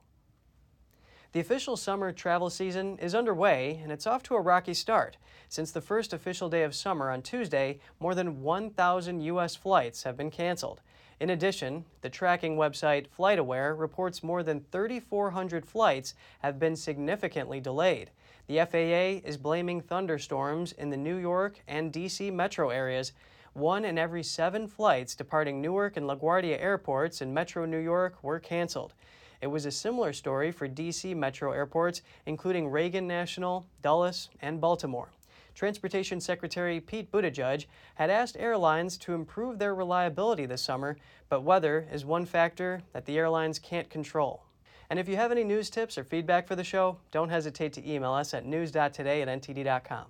[1.32, 5.18] The official summer travel season is underway and it's off to a rocky start.
[5.50, 9.54] Since the first official day of summer on Tuesday, more than 1,000 U.S.
[9.54, 10.80] flights have been canceled.
[11.20, 18.12] In addition, the tracking website FlightAware reports more than 3,400 flights have been significantly delayed.
[18.46, 22.30] The FAA is blaming thunderstorms in the New York and D.C.
[22.30, 23.12] metro areas.
[23.58, 28.38] One in every seven flights departing Newark and LaGuardia airports in metro New York were
[28.38, 28.94] canceled.
[29.42, 31.12] It was a similar story for D.C.
[31.12, 35.08] metro airports, including Reagan National, Dulles, and Baltimore.
[35.56, 37.66] Transportation Secretary Pete Buttigieg
[37.96, 40.96] had asked airlines to improve their reliability this summer,
[41.28, 44.44] but weather is one factor that the airlines can't control.
[44.88, 47.90] And if you have any news tips or feedback for the show, don't hesitate to
[47.90, 50.06] email us at news.today at ntd.com.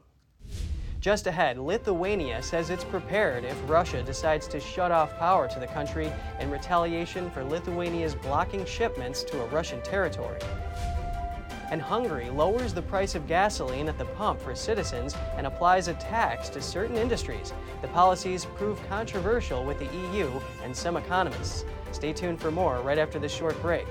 [1.01, 5.67] Just ahead, Lithuania says it's prepared if Russia decides to shut off power to the
[5.67, 10.39] country in retaliation for Lithuania's blocking shipments to a Russian territory
[11.71, 15.95] and Hungary lowers the price of gasoline at the pump for citizens and applies a
[15.95, 17.53] tax to certain industries.
[17.83, 20.31] The policies prove controversial with the EU
[20.63, 21.65] and some economists.
[21.93, 23.87] Stay tuned for more right after this short break.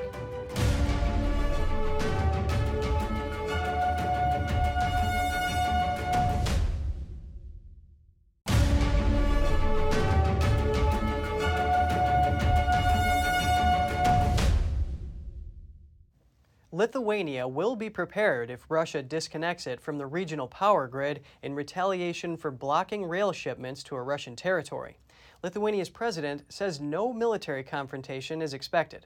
[17.07, 22.35] Lithuania will be prepared if Russia disconnects it from the regional power grid in retaliation
[22.35, 24.97] for blocking rail shipments to a Russian territory.
[25.41, 29.05] Lithuania's president says no military confrontation is expected.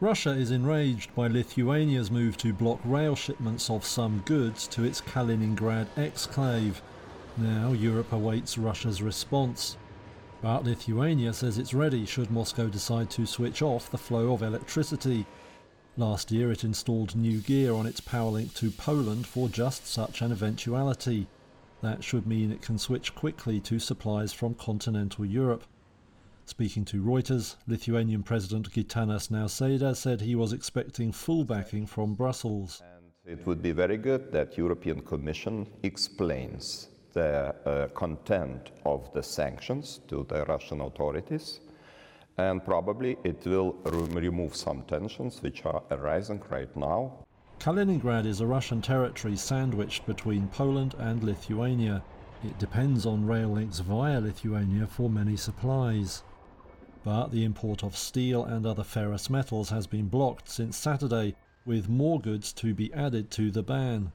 [0.00, 5.00] Russia is enraged by Lithuania's move to block rail shipments of some goods to its
[5.00, 6.80] Kaliningrad exclave.
[7.36, 9.76] Now Europe awaits Russia's response.
[10.42, 15.24] But Lithuania says it's ready should Moscow decide to switch off the flow of electricity.
[15.98, 20.22] Last year it installed new gear on its power link to Poland for just such
[20.22, 21.26] an eventuality.
[21.82, 25.64] That should mean it can switch quickly to supplies from continental Europe.
[26.44, 32.80] Speaking to Reuters, Lithuanian President Gitanas Nausėda said he was expecting full backing from Brussels.
[33.26, 39.98] It would be very good that European Commission explains the uh, content of the sanctions
[40.06, 41.58] to the Russian authorities
[42.38, 47.12] and probably it will remove some tensions which are arising right now.
[47.58, 52.02] Kaliningrad is a Russian territory sandwiched between Poland and Lithuania.
[52.44, 56.22] It depends on rail links via Lithuania for many supplies.
[57.02, 61.34] But the import of steel and other ferrous metals has been blocked since Saturday,
[61.66, 64.12] with more goods to be added to the ban.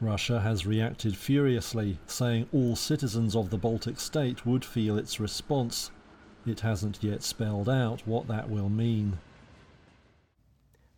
[0.00, 5.90] Russia has reacted furiously, saying all citizens of the Baltic state would feel its response
[6.46, 9.18] it hasn't yet spelled out what that will mean.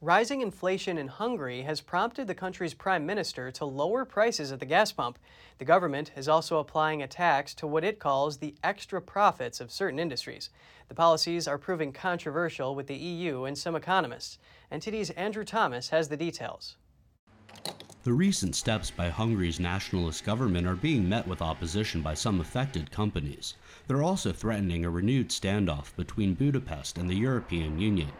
[0.01, 4.67] Rising inflation in Hungary has prompted the country's prime minister to lower prices at the
[4.67, 5.19] gas pump.
[5.59, 9.73] The government is also applying a tax to what it calls the extra profits of
[9.73, 10.51] certain industries.
[10.87, 14.39] The policies are proving controversial with the EU and some economists.
[14.71, 16.77] NTD's Andrew Thomas has the details.
[18.05, 22.93] The recent steps by Hungary's nationalist government are being met with opposition by some affected
[22.93, 23.55] companies.
[23.89, 28.13] They're also threatening a renewed standoff between Budapest and the European Union.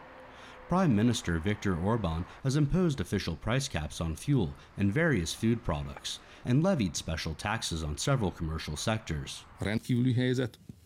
[0.67, 6.21] Prime Minister Viktor Orban has imposed official price caps on fuel and various food products
[6.47, 9.45] and levied special taxes on several commercial sectors.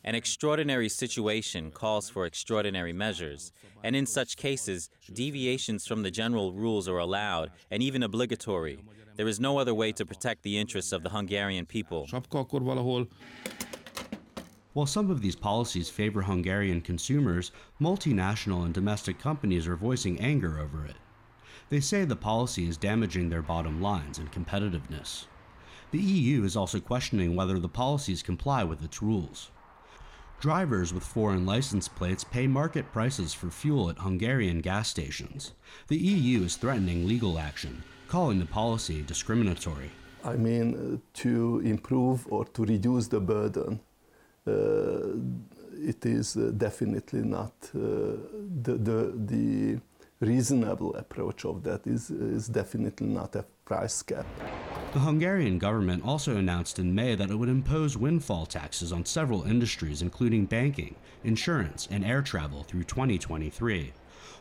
[0.04, 3.52] An extraordinary situation calls for extraordinary measures,
[3.84, 8.80] and in such cases, deviations from the general rules are allowed and even obligatory.
[9.14, 12.08] There is no other way to protect the interests of the Hungarian people.
[14.72, 20.58] While some of these policies favor Hungarian consumers, multinational and domestic companies are voicing anger
[20.58, 20.96] over it.
[21.68, 25.26] They say the policy is damaging their bottom lines and competitiveness.
[25.90, 29.50] The EU is also questioning whether the policies comply with its rules.
[30.40, 35.52] Drivers with foreign license plates pay market prices for fuel at Hungarian gas stations.
[35.88, 39.90] The EU is threatening legal action, calling the policy discriminatory.
[40.24, 43.80] I mean, to improve or to reduce the burden
[44.46, 48.16] it is uh, definitely not uh,
[48.62, 49.80] the, the, the
[50.20, 54.26] reasonable approach of that is, is definitely not a price cap.
[54.92, 59.42] The Hungarian government also announced in May that it would impose windfall taxes on several
[59.44, 63.92] industries, including banking, insurance, and air travel through 2023.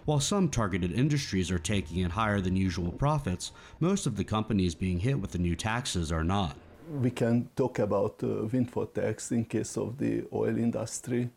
[0.06, 4.76] While some targeted industries are taking in higher than usual profits, most of the companies
[4.76, 6.58] being hit with the new taxes are not
[6.90, 11.30] we can talk about uh, windfall tax in case of the oil industry.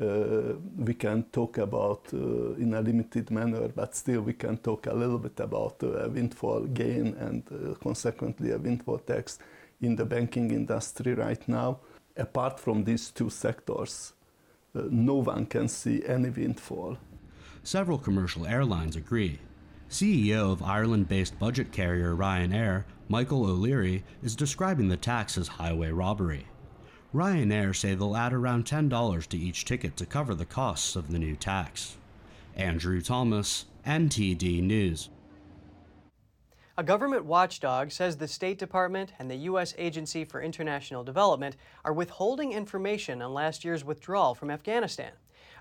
[0.00, 4.86] Uh, we can talk about uh, in a limited manner, but still we can talk
[4.86, 9.38] a little bit about uh, a windfall gain and uh, consequently a windfall tax
[9.80, 11.78] in the banking industry right now.
[12.16, 14.12] Apart from these two sectors,
[14.74, 16.98] uh, no one can see any windfall.
[17.62, 19.38] Several commercial airlines agree.
[19.90, 25.90] CEO of Ireland based budget carrier Ryanair, Michael O'Leary, is describing the tax as highway
[25.90, 26.46] robbery.
[27.14, 31.18] Ryanair say they'll add around $10 to each ticket to cover the costs of the
[31.18, 31.96] new tax.
[32.56, 35.08] Andrew Thomas, NTD News.
[36.78, 39.72] A government watchdog says the State Department and the U.S.
[39.78, 45.12] Agency for International Development are withholding information on last year's withdrawal from Afghanistan.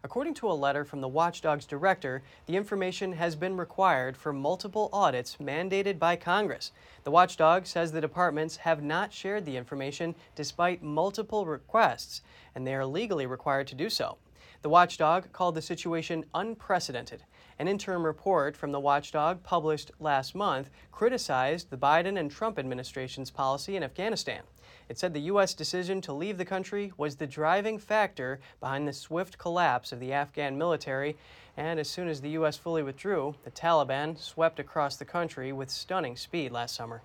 [0.05, 4.87] According to a letter from the watchdog's director, the information has been required for multiple
[4.93, 6.71] audits mandated by Congress.
[7.03, 12.21] The watchdog says the departments have not shared the information despite multiple requests,
[12.53, 14.19] and they are legally required to do so.
[14.61, 17.23] The watchdog called the situation unprecedented.
[17.57, 23.31] An interim report from the watchdog published last month criticized the Biden and Trump administration's
[23.31, 24.43] policy in Afghanistan.
[24.87, 25.53] It said the U.S.
[25.53, 30.13] decision to leave the country was the driving factor behind the swift collapse of the
[30.13, 31.17] Afghan military,
[31.57, 32.57] and as soon as the U.S.
[32.57, 37.01] fully withdrew, the Taliban swept across the country with stunning speed last summer.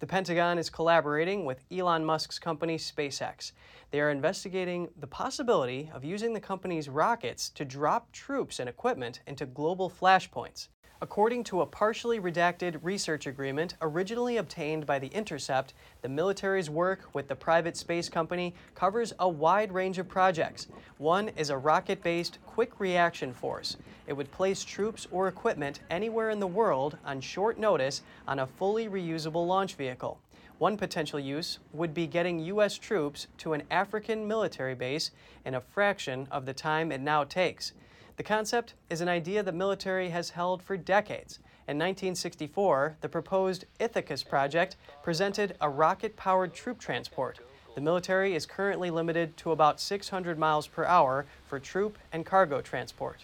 [0.00, 3.50] The Pentagon is collaborating with Elon Musk's company SpaceX.
[3.90, 9.20] They are investigating the possibility of using the company's rockets to drop troops and equipment
[9.26, 10.68] into global flashpoints.
[11.00, 17.08] According to a partially redacted research agreement originally obtained by The Intercept, the military's work
[17.14, 20.66] with the private space company covers a wide range of projects.
[20.96, 23.76] One is a rocket based quick reaction force.
[24.08, 28.46] It would place troops or equipment anywhere in the world on short notice on a
[28.48, 30.18] fully reusable launch vehicle.
[30.58, 32.76] One potential use would be getting U.S.
[32.76, 35.12] troops to an African military base
[35.44, 37.72] in a fraction of the time it now takes.
[38.18, 41.38] The concept is an idea the military has held for decades.
[41.68, 47.38] In 1964, the proposed Ithacus project presented a rocket powered troop transport.
[47.76, 52.60] The military is currently limited to about 600 miles per hour for troop and cargo
[52.60, 53.20] transport.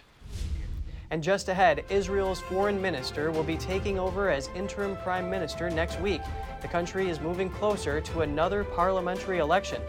[1.11, 6.01] And just ahead, Israel's foreign minister will be taking over as interim prime minister next
[6.01, 6.23] week.
[6.63, 9.83] The country is moving closer to another parliamentary election.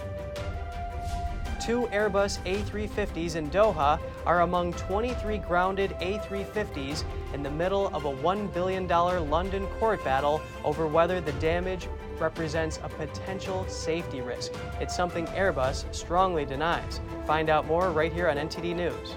[1.65, 8.13] Two Airbus A350s in Doha are among 23 grounded A350s in the middle of a
[8.13, 11.87] $1 billion London court battle over whether the damage
[12.19, 14.51] represents a potential safety risk.
[14.79, 17.01] It's something Airbus strongly denies.
[17.25, 19.15] Find out more right here on NTD News.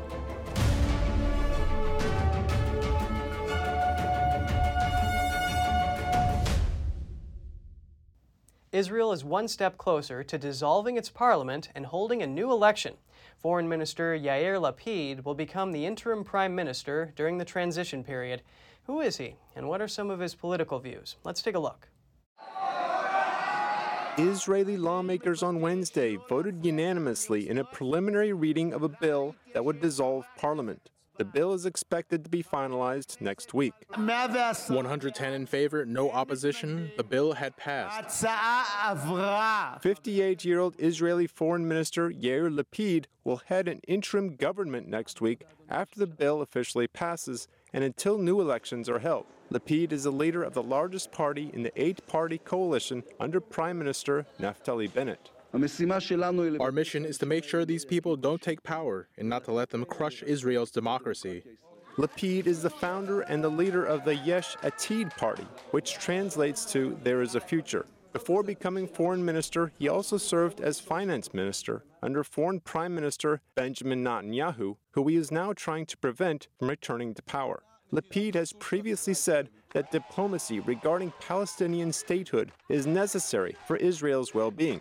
[8.79, 12.95] Israel is one step closer to dissolving its parliament and holding a new election.
[13.43, 18.41] Foreign Minister Yair Lapid will become the interim prime minister during the transition period.
[18.85, 21.17] Who is he, and what are some of his political views?
[21.25, 21.89] Let's take a look.
[24.17, 29.81] Israeli lawmakers on Wednesday voted unanimously in a preliminary reading of a bill that would
[29.81, 30.91] dissolve parliament.
[31.19, 33.75] The bill is expected to be finalized next week.
[34.71, 36.93] 110 in favor, no opposition.
[36.97, 38.25] The bill had passed.
[39.83, 45.43] 58 year old Israeli Foreign Minister Yair Lapid will head an interim government next week
[45.69, 49.27] after the bill officially passes and until new elections are held.
[49.53, 53.77] Lapid is the leader of the largest party in the eight party coalition under Prime
[53.77, 55.31] Minister Naftali Bennett.
[55.53, 55.59] Our
[56.73, 59.85] mission is to make sure these people don't take power and not to let them
[59.85, 61.43] crush Israel's democracy.
[61.97, 66.97] Lapid is the founder and the leader of the Yesh Atid party, which translates to
[67.03, 67.87] There is a Future.
[68.13, 74.05] Before becoming foreign minister, he also served as finance minister under foreign prime minister Benjamin
[74.05, 77.63] Netanyahu, who he is now trying to prevent from returning to power.
[77.93, 84.81] Lapid has previously said that diplomacy regarding Palestinian statehood is necessary for Israel's well being.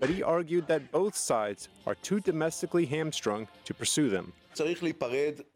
[0.00, 4.32] But he argued that both sides are too domestically hamstrung to pursue them.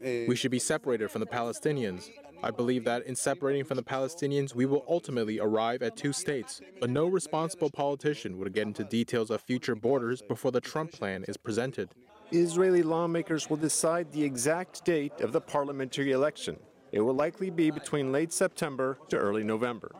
[0.01, 2.11] We should be separated from the Palestinians.
[2.41, 6.61] I believe that in separating from the Palestinians, we will ultimately arrive at two states.
[6.81, 11.25] But no responsible politician would get into details of future borders before the Trump plan
[11.27, 11.89] is presented.
[12.31, 16.59] Israeli lawmakers will decide the exact date of the parliamentary election.
[16.93, 19.93] It will likely be between late September to early November.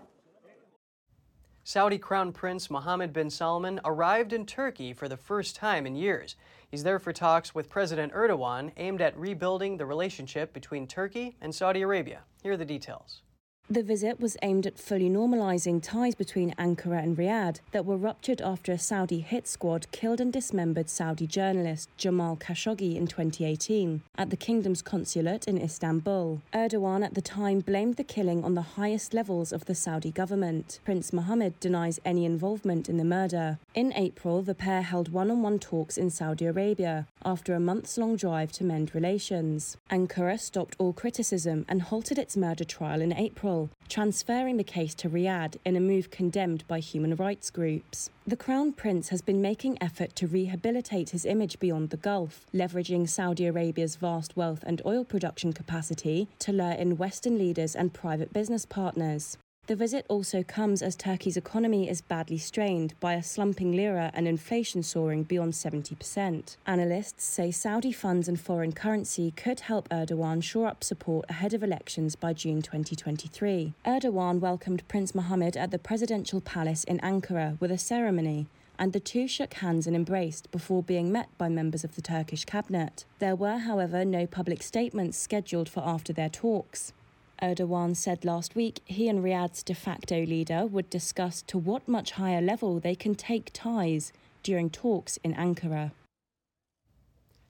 [1.65, 6.37] Saudi Crown Prince Mohammed bin Salman arrived in Turkey for the first time in years.
[6.71, 11.55] He's there for talks with President Erdogan aimed at rebuilding the relationship between Turkey and
[11.55, 12.25] Saudi Arabia.
[12.43, 13.23] Here are the details.
[13.71, 18.41] The visit was aimed at fully normalising ties between Ankara and Riyadh that were ruptured
[18.41, 24.31] after a Saudi hit squad killed and dismembered Saudi journalist Jamal Khashoggi in 2018 at
[24.31, 26.41] the kingdom's consulate in Istanbul.
[26.55, 30.81] Erdogan at the time blamed the killing on the highest levels of the Saudi government.
[30.83, 33.59] Prince Mohammed denies any involvement in the murder.
[33.75, 37.99] In April, the pair held one on one talks in Saudi Arabia after a months
[37.99, 39.77] long drive to mend relations.
[39.91, 43.58] Ankara stopped all criticism and halted its murder trial in April
[43.89, 48.11] transferring the case to Riyadh in a move condemned by human rights groups.
[48.27, 53.09] The Crown Prince has been making effort to rehabilitate his image beyond the Gulf, leveraging
[53.09, 58.33] Saudi Arabia's vast wealth and oil production capacity to lure in Western leaders and private
[58.33, 59.39] business partners.
[59.69, 64.27] The visit also comes as Turkey's economy is badly strained by a slumping lira and
[64.27, 66.57] inflation soaring beyond 70%.
[66.67, 71.63] Analysts say Saudi funds and foreign currency could help Erdogan shore up support ahead of
[71.63, 73.75] elections by June 2023.
[73.85, 78.47] Erdogan welcomed Prince Mohammed at the presidential palace in Ankara with a ceremony
[78.79, 82.47] and the two shook hands and embraced before being met by members of the Turkish
[82.47, 83.05] cabinet.
[83.19, 86.95] There were, however, no public statements scheduled for after their talks.
[87.43, 92.13] Erdogan said last week he and Riyadh's de facto leader would discuss to what much
[92.13, 94.13] higher level they can take ties
[94.43, 95.93] during talks in Ankara.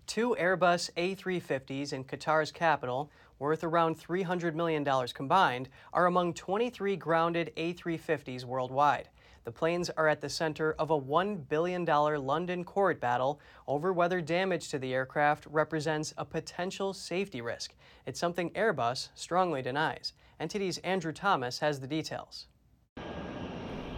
[0.06, 4.84] Two Airbus A350s in Qatar's capital, worth around $300 million
[5.14, 9.08] combined, are among 23 grounded A350s worldwide.
[9.48, 14.20] The planes are at the center of a $1 billion London court battle over whether
[14.20, 17.72] damage to the aircraft represents a potential safety risk.
[18.04, 20.12] It's something Airbus strongly denies.
[20.38, 22.46] NTD's Andrew Thomas has the details.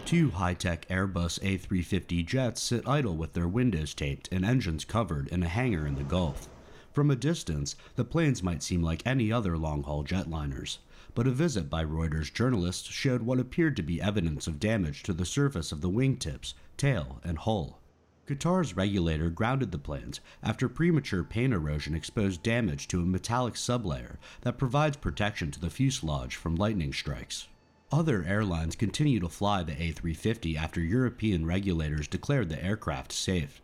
[0.05, 5.27] Two high tech Airbus A350 jets sit idle with their windows taped and engines covered
[5.27, 6.47] in a hangar in the Gulf.
[6.93, 10.77] From a distance, the planes might seem like any other long haul jetliners
[11.13, 15.13] but a visit by Reuters journalists showed what appeared to be evidence of damage to
[15.13, 17.81] the surface of the wingtips, tail, and hull.
[18.27, 24.17] Qatar's regulator grounded the planes after premature paint erosion exposed damage to a metallic sublayer
[24.41, 27.47] that provides protection to the fuselage from lightning strikes.
[27.91, 33.61] Other airlines continue to fly the A350 after European regulators declared the aircraft safe.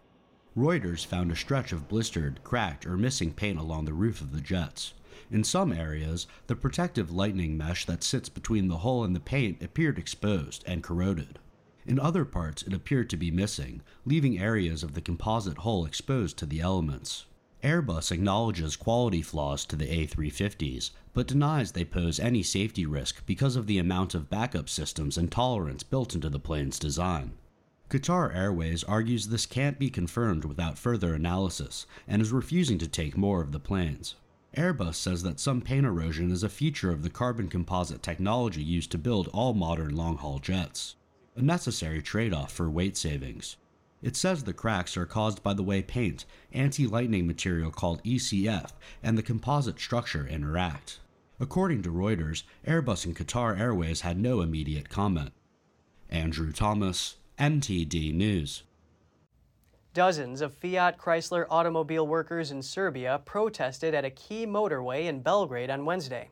[0.57, 4.41] Reuters found a stretch of blistered, cracked, or missing paint along the roof of the
[4.41, 4.93] jets.
[5.32, 9.63] In some areas, the protective lightning mesh that sits between the hull and the paint
[9.63, 11.39] appeared exposed and corroded.
[11.86, 16.38] In other parts, it appeared to be missing, leaving areas of the composite hull exposed
[16.38, 17.26] to the elements.
[17.63, 23.55] Airbus acknowledges quality flaws to the A350s, but denies they pose any safety risk because
[23.55, 27.32] of the amount of backup systems and tolerance built into the plane's design.
[27.89, 33.18] Qatar Airways argues this can't be confirmed without further analysis and is refusing to take
[33.18, 34.15] more of the planes.
[34.55, 38.91] Airbus says that some paint erosion is a feature of the carbon composite technology used
[38.91, 40.95] to build all modern long haul jets,
[41.35, 43.57] a necessary trade off for weight savings.
[44.01, 48.71] It says the cracks are caused by the way paint, anti lightning material called ECF,
[49.01, 50.99] and the composite structure interact.
[51.39, 55.33] According to Reuters, Airbus and Qatar Airways had no immediate comment.
[56.09, 58.63] Andrew Thomas, NTD News.
[59.97, 65.71] Dozens of Fiat Chrysler automobile workers in Serbia protested at a key motorway in Belgrade
[65.71, 66.29] on Wednesday.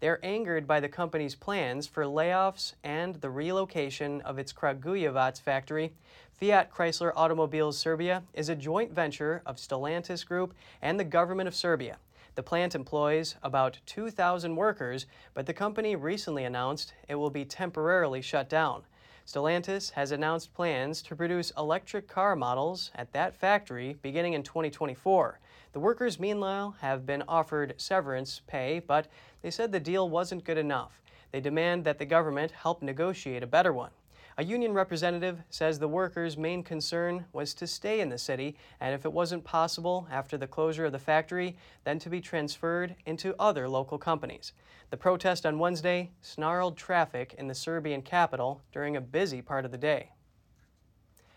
[0.00, 5.92] They're angered by the company's plans for layoffs and the relocation of its Kragujevac factory.
[6.40, 11.54] Fiat Chrysler Automobiles Serbia is a joint venture of Stellantis Group and the government of
[11.54, 11.98] Serbia.
[12.34, 15.04] The plant employs about 2,000 workers,
[15.34, 18.84] but the company recently announced it will be temporarily shut down.
[19.26, 25.38] Stellantis has announced plans to produce electric car models at that factory beginning in 2024.
[25.72, 29.06] The workers, meanwhile, have been offered severance pay, but
[29.40, 31.00] they said the deal wasn't good enough.
[31.30, 33.90] They demand that the government help negotiate a better one.
[34.38, 38.94] A union representative says the workers' main concern was to stay in the city, and
[38.94, 43.34] if it wasn't possible after the closure of the factory, then to be transferred into
[43.38, 44.52] other local companies.
[44.88, 49.70] The protest on Wednesday snarled traffic in the Serbian capital during a busy part of
[49.70, 50.12] the day.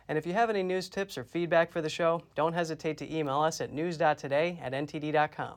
[0.08, 3.14] And if you have any news tips or feedback for the show, don't hesitate to
[3.14, 5.56] email us at news.today at ntd.com.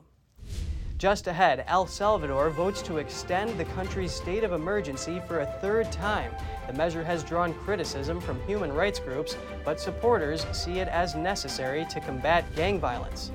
[0.99, 5.89] Just ahead, El Salvador votes to extend the country's state of emergency for a third
[5.93, 6.29] time.
[6.67, 11.85] The measure has drawn criticism from human rights groups, but supporters see it as necessary
[11.89, 13.31] to combat gang violence.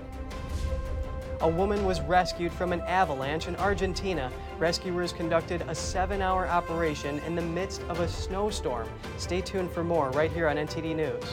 [1.41, 4.31] A woman was rescued from an avalanche in Argentina.
[4.59, 8.87] Rescuers conducted a seven hour operation in the midst of a snowstorm.
[9.17, 11.25] Stay tuned for more right here on NTD News.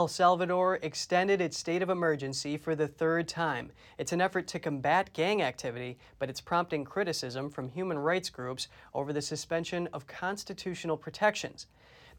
[0.00, 3.70] El Salvador extended its state of emergency for the third time.
[3.98, 8.68] It's an effort to combat gang activity, but it's prompting criticism from human rights groups
[8.94, 11.66] over the suspension of constitutional protections.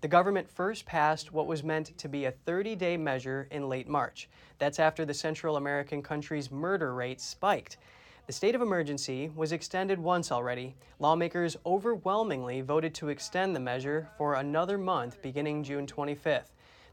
[0.02, 3.88] The government first passed what was meant to be a 30 day measure in late
[3.88, 4.30] March.
[4.60, 7.78] That's after the Central American country's murder rate spiked.
[8.28, 10.76] The state of emergency was extended once already.
[11.00, 16.52] Lawmakers overwhelmingly voted to extend the measure for another month beginning June 25th.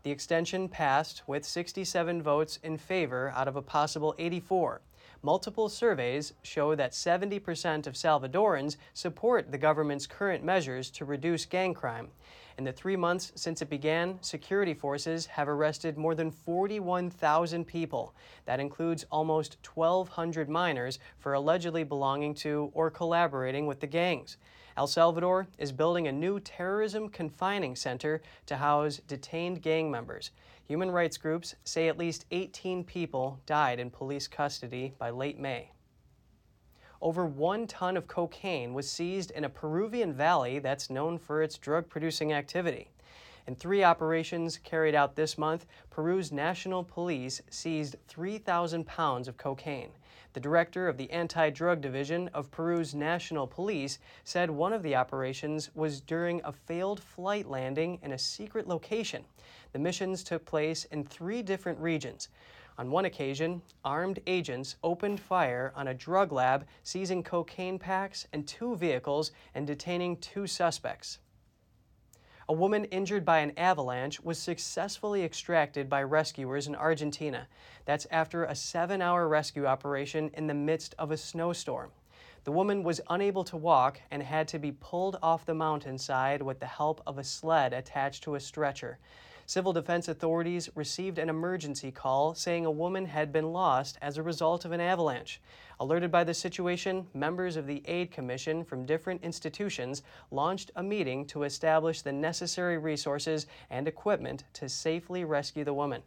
[0.09, 4.81] The extension passed with 67 votes in favor out of a possible 84.
[5.21, 11.75] Multiple surveys show that 70% of Salvadorans support the government's current measures to reduce gang
[11.75, 12.09] crime.
[12.57, 18.15] In the three months since it began, security forces have arrested more than 41,000 people.
[18.47, 24.39] That includes almost 1,200 minors for allegedly belonging to or collaborating with the gangs.
[24.79, 30.31] El Salvador is building a new terrorism confining center to house detained gang members.
[30.69, 35.73] Human rights groups say at least 18 people died in police custody by late May.
[37.03, 41.59] Over one ton of cocaine was seized in a Peruvian valley that's known for its
[41.59, 42.89] drug producing activity.
[43.49, 49.91] In three operations carried out this month, Peru's national police seized 3,000 pounds of cocaine.
[50.39, 54.95] The director of the Anti Drug Division of Peru's National Police said one of the
[54.95, 59.25] operations was during a failed flight landing in a secret location.
[59.73, 62.29] The missions took place in three different regions.
[62.79, 68.47] On one occasion, armed agents opened fire on a drug lab, seizing cocaine packs and
[68.47, 71.19] two vehicles and detaining two suspects.
[72.51, 77.47] A woman injured by an avalanche was successfully extracted by rescuers in Argentina.
[77.85, 81.91] That's after a seven hour rescue operation in the midst of a snowstorm.
[82.45, 86.59] The woman was unable to walk and had to be pulled off the mountainside with
[86.59, 88.99] the help of a sled attached to a stretcher.
[89.49, 94.23] Civil defense authorities received an emergency call saying a woman had been lost as a
[94.23, 95.41] result of an avalanche.
[95.81, 101.25] Alerted by the situation, members of the Aid Commission from different institutions launched a meeting
[101.29, 106.03] to establish the necessary resources and equipment to safely rescue the woman.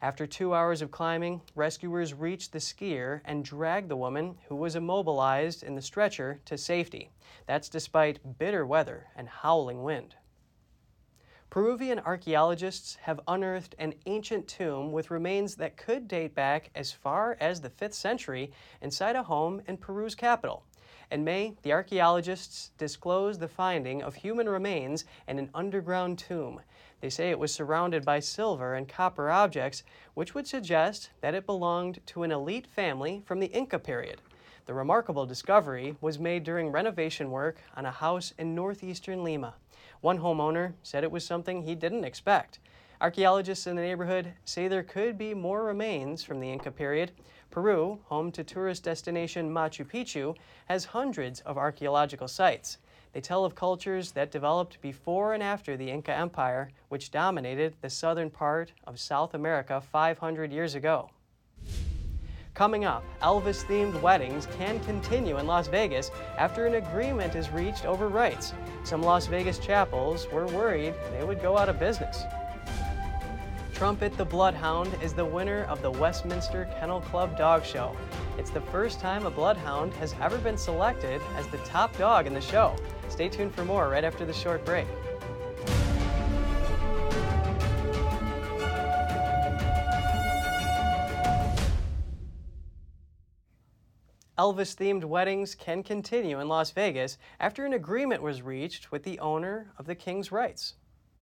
[0.00, 4.76] After two hours of climbing, rescuers reached the skier and dragged the woman, who was
[4.76, 7.10] immobilized in the stretcher, to safety.
[7.46, 10.14] That's despite bitter weather and howling wind.
[11.54, 17.36] Peruvian archaeologists have unearthed an ancient tomb with remains that could date back as far
[17.38, 18.50] as the 5th century
[18.82, 20.64] inside a home in Peru's capital.
[21.12, 26.60] In May, the archaeologists disclosed the finding of human remains in an underground tomb.
[27.00, 29.84] They say it was surrounded by silver and copper objects,
[30.14, 34.20] which would suggest that it belonged to an elite family from the Inca period.
[34.66, 39.54] The remarkable discovery was made during renovation work on a house in northeastern Lima.
[40.04, 42.58] One homeowner said it was something he didn't expect.
[43.00, 47.12] Archaeologists in the neighborhood say there could be more remains from the Inca period.
[47.50, 50.36] Peru, home to tourist destination Machu Picchu,
[50.66, 52.76] has hundreds of archaeological sites.
[53.14, 57.88] They tell of cultures that developed before and after the Inca Empire, which dominated the
[57.88, 61.08] southern part of South America 500 years ago.
[62.54, 67.84] Coming up, Elvis themed weddings can continue in Las Vegas after an agreement is reached
[67.84, 68.54] over rights.
[68.84, 72.22] Some Las Vegas chapels were worried they would go out of business.
[73.72, 77.96] Trumpet the Bloodhound is the winner of the Westminster Kennel Club Dog Show.
[78.38, 82.34] It's the first time a bloodhound has ever been selected as the top dog in
[82.34, 82.76] the show.
[83.08, 84.86] Stay tuned for more right after the short break.
[94.36, 99.20] Elvis themed weddings can continue in Las Vegas after an agreement was reached with the
[99.20, 100.74] owner of the King's rights.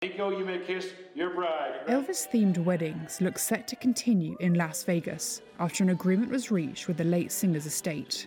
[0.01, 1.82] Nico, you may kiss your bride.
[1.88, 6.88] Elvis themed weddings look set to continue in Las Vegas after an agreement was reached
[6.88, 8.26] with the late singer's estate.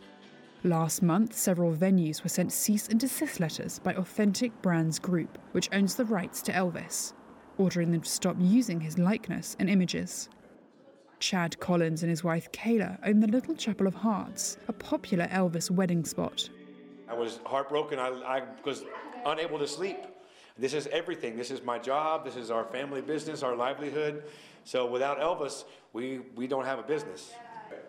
[0.62, 5.68] Last month, several venues were sent cease and desist letters by Authentic Brands Group, which
[5.72, 7.14] owns the rights to Elvis,
[7.58, 10.28] ordering them to stop using his likeness and images.
[11.20, 15.70] Chad Collins and his wife Kayla own the Little Chapel of Hearts, a popular Elvis
[15.70, 16.48] wedding spot.
[17.08, 17.98] I was heartbroken.
[17.98, 18.84] I, I was
[19.24, 19.98] unable to sleep.
[20.58, 21.36] This is everything.
[21.36, 22.24] This is my job.
[22.24, 24.24] This is our family business, our livelihood.
[24.64, 27.32] So without Elvis, we, we don't have a business.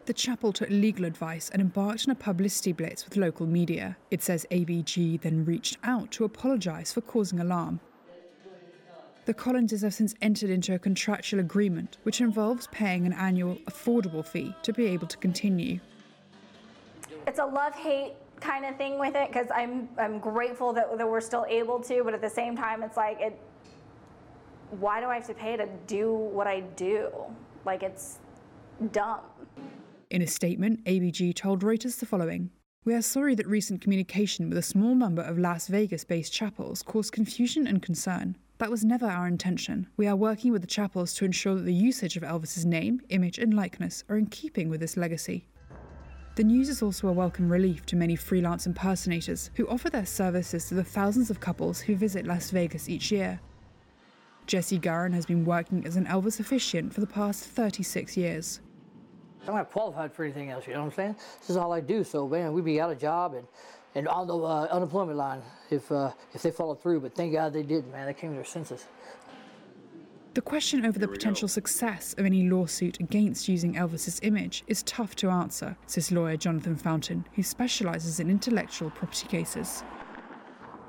[0.06, 3.98] The chapel took legal advice and embarked on a publicity blitz with local media.
[4.12, 7.80] It says ABG then reached out to apologise for causing alarm.
[9.30, 14.26] The Collinses have since entered into a contractual agreement which involves paying an annual affordable
[14.26, 15.80] fee to be able to continue.
[17.28, 21.08] It's a love hate kind of thing with it because I'm I'm grateful that, that
[21.08, 23.40] we're still able to, but at the same time, it's like it.
[24.80, 27.12] why do I have to pay to do what I do?
[27.66, 28.18] Like, it's
[28.92, 29.20] dumb.
[30.10, 32.50] In a statement, ABG told Reuters the following
[32.84, 36.82] We are sorry that recent communication with a small number of Las Vegas based chapels
[36.82, 38.36] caused confusion and concern.
[38.60, 39.88] That was never our intention.
[39.95, 43.39] We are working with the chapels to ensure that the usage of Elvis's name, image,
[43.39, 45.45] and likeness are in keeping with this legacy.
[46.36, 50.66] The news is also a welcome relief to many freelance impersonators who offer their services
[50.66, 53.39] to the thousands of couples who visit Las Vegas each year.
[54.45, 58.60] Jesse Garon has been working as an Elvis officiant for the past 36 years.
[59.47, 61.16] I'm not qualified for anything else, you know what I'm saying?
[61.39, 63.47] This is all I do, so man, we'd be out of job and,
[63.96, 67.54] and on the uh, unemployment line if, uh, if they followed through, but thank God
[67.54, 68.06] they did, man.
[68.06, 68.86] They came to their senses.
[70.36, 75.16] The question over the potential success of any lawsuit against using Elvis's image is tough
[75.18, 79.84] to answer, says lawyer Jonathan Fountain, who specializes in intellectual property cases.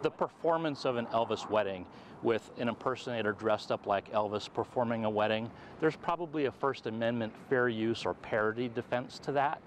[0.03, 1.86] The performance of an Elvis wedding
[2.22, 7.32] with an impersonator dressed up like Elvis performing a wedding, there's probably a First Amendment
[7.48, 9.61] fair use or parody defense to that.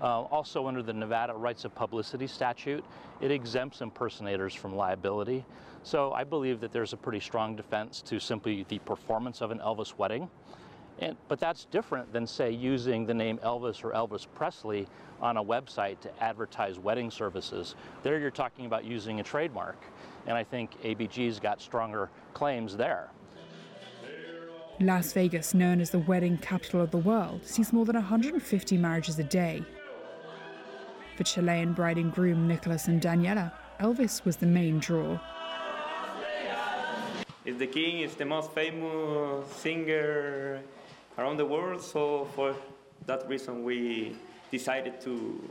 [0.00, 2.84] Uh, also, under the Nevada Rights of Publicity statute,
[3.20, 5.44] it exempts impersonators from liability.
[5.82, 9.58] So I believe that there's a pretty strong defense to simply the performance of an
[9.58, 10.28] Elvis wedding.
[10.98, 14.86] And, but that's different than, say, using the name Elvis or Elvis Presley
[15.20, 17.74] on a website to advertise wedding services.
[18.02, 19.76] There you're talking about using a trademark.
[20.26, 23.10] And I think ABG's got stronger claims there.
[24.80, 29.18] Las Vegas, known as the wedding capital of the world, sees more than 150 marriages
[29.18, 29.62] a day.
[31.16, 33.50] For Chilean bride and groom Nicholas and Daniela,
[33.80, 35.18] Elvis was the main draw.
[37.46, 40.60] Is the king is the most famous singer
[41.16, 42.54] around the world, so for
[43.06, 44.14] that reason we
[44.50, 45.42] decided to.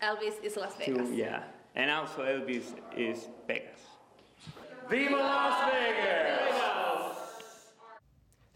[0.00, 1.08] Elvis is Las Vegas.
[1.08, 1.42] To, yeah,
[1.74, 3.80] and also Elvis is Vegas.
[4.88, 6.57] Viva Las Vegas!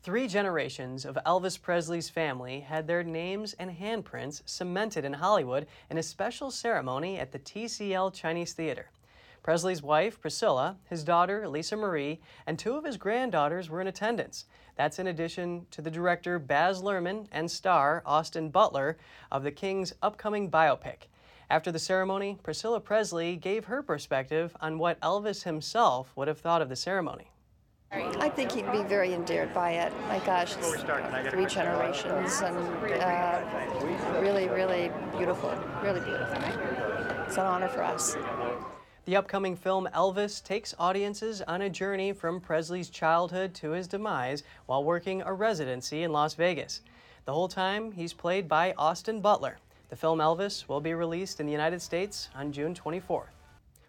[0.03, 5.97] Three generations of Elvis Presley's family had their names and handprints cemented in Hollywood in
[5.97, 8.91] a special ceremony at the TCL Chinese Theater.
[9.45, 14.47] Presley's wife, Priscilla, his daughter, Lisa Marie, and two of his granddaughters were in attendance.
[14.75, 18.99] That's in addition to the director Baz Luhrmann and star Austin Butler
[19.31, 21.07] of the King's upcoming biopic.
[21.49, 26.63] After the ceremony, Priscilla Presley gave her perspective on what Elvis himself would have thought
[26.63, 27.32] of the ceremony.
[27.93, 29.93] I think he'd be very endeared by it.
[30.09, 30.73] My gosh, it's
[31.31, 35.51] three generations and uh, really, really beautiful.
[35.83, 36.39] Really beautiful.
[37.27, 38.17] It's an honor for us.
[39.05, 44.43] The upcoming film Elvis takes audiences on a journey from Presley's childhood to his demise
[44.67, 46.81] while working a residency in Las Vegas.
[47.27, 49.59] The whole time, he's played by Austin Butler.
[49.91, 53.32] The film Elvis will be released in the United States on June 24th.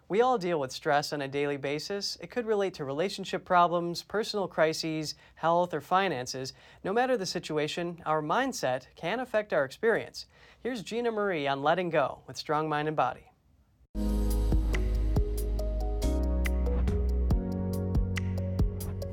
[0.06, 2.18] We all deal with stress on a daily basis.
[2.20, 6.52] It could relate to relationship problems, personal crises, health, or finances.
[6.84, 10.26] No matter the situation, our mindset can affect our experience.
[10.62, 13.30] Here's Gina Marie on Letting Go with Strong Mind and Body.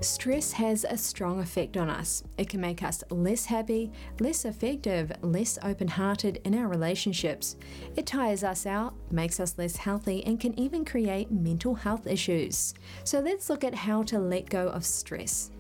[0.02, 2.24] Stress has a strong effect on us.
[2.40, 7.56] It can make us less happy, less effective, less open hearted in our relationships.
[7.96, 12.74] It tires us out, makes us less healthy, and can even create mental health issues.
[13.04, 15.52] So let's look at how to let go of stress.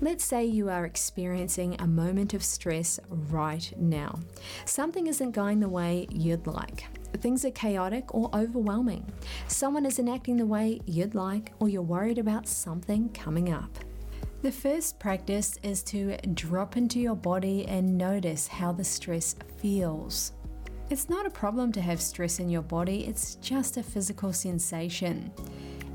[0.00, 4.20] Let's say you are experiencing a moment of stress right now.
[4.64, 6.86] Something isn't going the way you'd like.
[7.18, 9.04] Things are chaotic or overwhelming.
[9.46, 13.78] Someone isn't acting the way you'd like, or you're worried about something coming up.
[14.42, 20.32] The first practice is to drop into your body and notice how the stress feels.
[20.90, 25.30] It's not a problem to have stress in your body, it's just a physical sensation.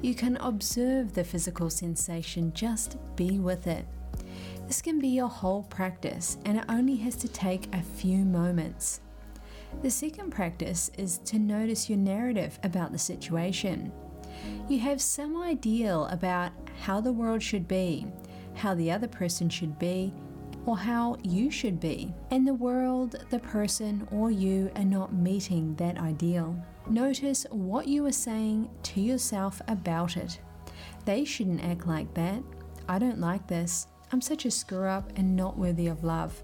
[0.01, 3.85] You can observe the physical sensation, just be with it.
[4.65, 9.01] This can be your whole practice, and it only has to take a few moments.
[9.81, 13.91] The second practice is to notice your narrative about the situation.
[14.67, 16.51] You have some ideal about
[16.81, 18.07] how the world should be,
[18.55, 20.13] how the other person should be,
[20.65, 25.75] or how you should be, and the world, the person, or you are not meeting
[25.75, 26.55] that ideal.
[26.89, 30.39] Notice what you are saying to yourself about it.
[31.05, 32.43] They shouldn't act like that.
[32.89, 33.87] I don't like this.
[34.11, 36.41] I'm such a screw up and not worthy of love.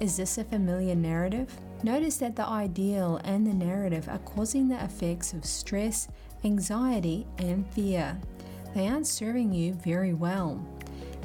[0.00, 1.56] Is this a familiar narrative?
[1.84, 6.08] Notice that the ideal and the narrative are causing the effects of stress,
[6.44, 8.16] anxiety, and fear.
[8.74, 10.64] They aren't serving you very well.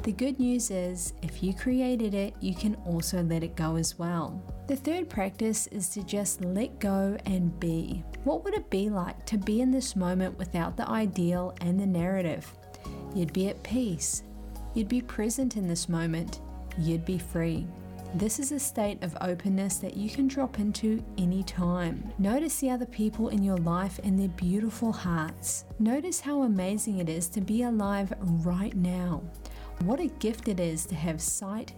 [0.02, 3.98] The good news is, if you created it, you can also let it go as
[3.98, 4.42] well.
[4.66, 8.02] The third practice is to just let go and be.
[8.24, 11.86] What would it be like to be in this moment without the ideal and the
[11.86, 12.52] narrative?
[13.14, 14.22] You'd be at peace.
[14.74, 16.40] You'd be present in this moment.
[16.78, 17.66] You'd be free.
[18.14, 22.10] This is a state of openness that you can drop into anytime.
[22.18, 25.66] Notice the other people in your life and their beautiful hearts.
[25.78, 29.22] Notice how amazing it is to be alive right now.
[29.84, 31.74] What a gift it is to have sight,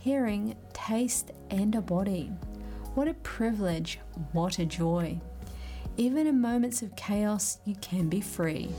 [0.00, 2.30] hearing, taste, and a body.
[2.94, 4.00] What a privilege,
[4.32, 5.18] what a joy.
[5.96, 8.70] Even in moments of chaos, you can be free.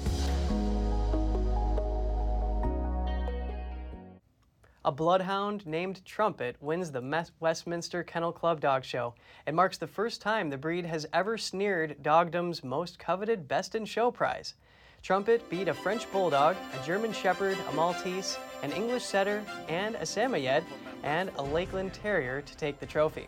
[4.83, 9.13] A bloodhound named Trumpet wins the Westminster Kennel Club Dog Show.
[9.45, 13.85] It marks the first time the breed has ever sneered Dogdom's most coveted Best in
[13.85, 14.55] Show prize.
[15.03, 20.05] Trumpet beat a French Bulldog, a German Shepherd, a Maltese, an English Setter, and a
[20.05, 20.63] Samoyed,
[21.03, 23.27] and a Lakeland Terrier to take the trophy.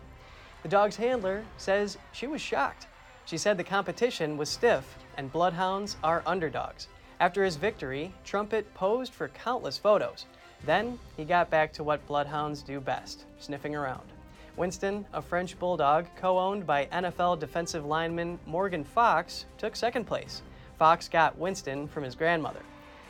[0.64, 2.88] The dog's handler says she was shocked.
[3.26, 6.88] She said the competition was stiff and bloodhounds are underdogs.
[7.20, 10.26] After his victory, Trumpet posed for countless photos.
[10.66, 14.08] Then he got back to what bloodhounds do best sniffing around.
[14.56, 20.42] Winston, a French bulldog co owned by NFL defensive lineman Morgan Fox, took second place.
[20.78, 22.62] Fox got Winston from his grandmother.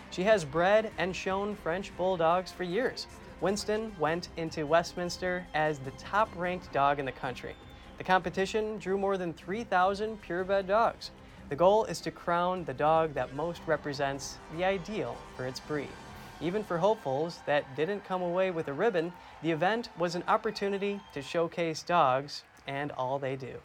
[0.10, 3.08] She has bred and shown French bulldogs for years.
[3.42, 7.56] Winston went into Westminster as the top ranked dog in the country.
[7.98, 11.12] The competition drew more than 3,000 purebred dogs.
[11.50, 15.90] The goal is to crown the dog that most represents the ideal for its breed.
[16.44, 21.00] Even for hopefuls that didn't come away with a ribbon, the event was an opportunity
[21.14, 23.56] to showcase dogs and all they do.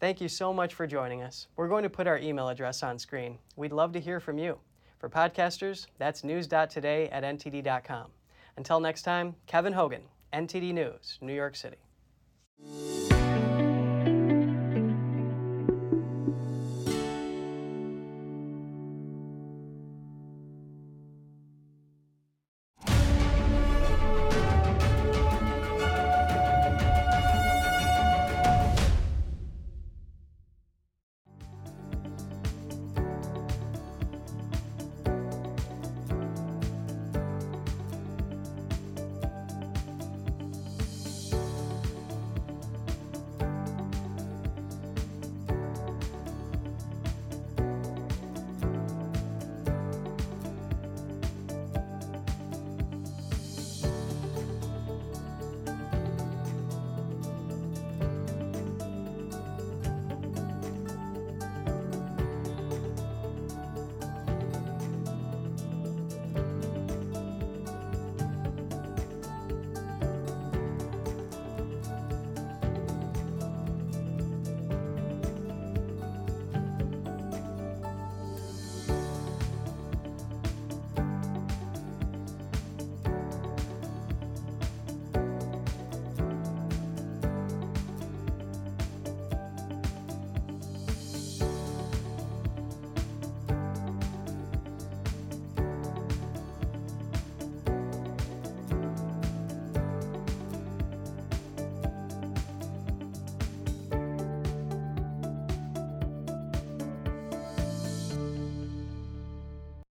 [0.00, 1.46] Thank you so much for joining us.
[1.56, 3.38] We're going to put our email address on screen.
[3.54, 4.58] We'd love to hear from you.
[4.98, 8.06] For podcasters, that's news.today at ntd.com.
[8.56, 10.02] Until next time, Kevin Hogan,
[10.32, 11.78] NTD News, New York City.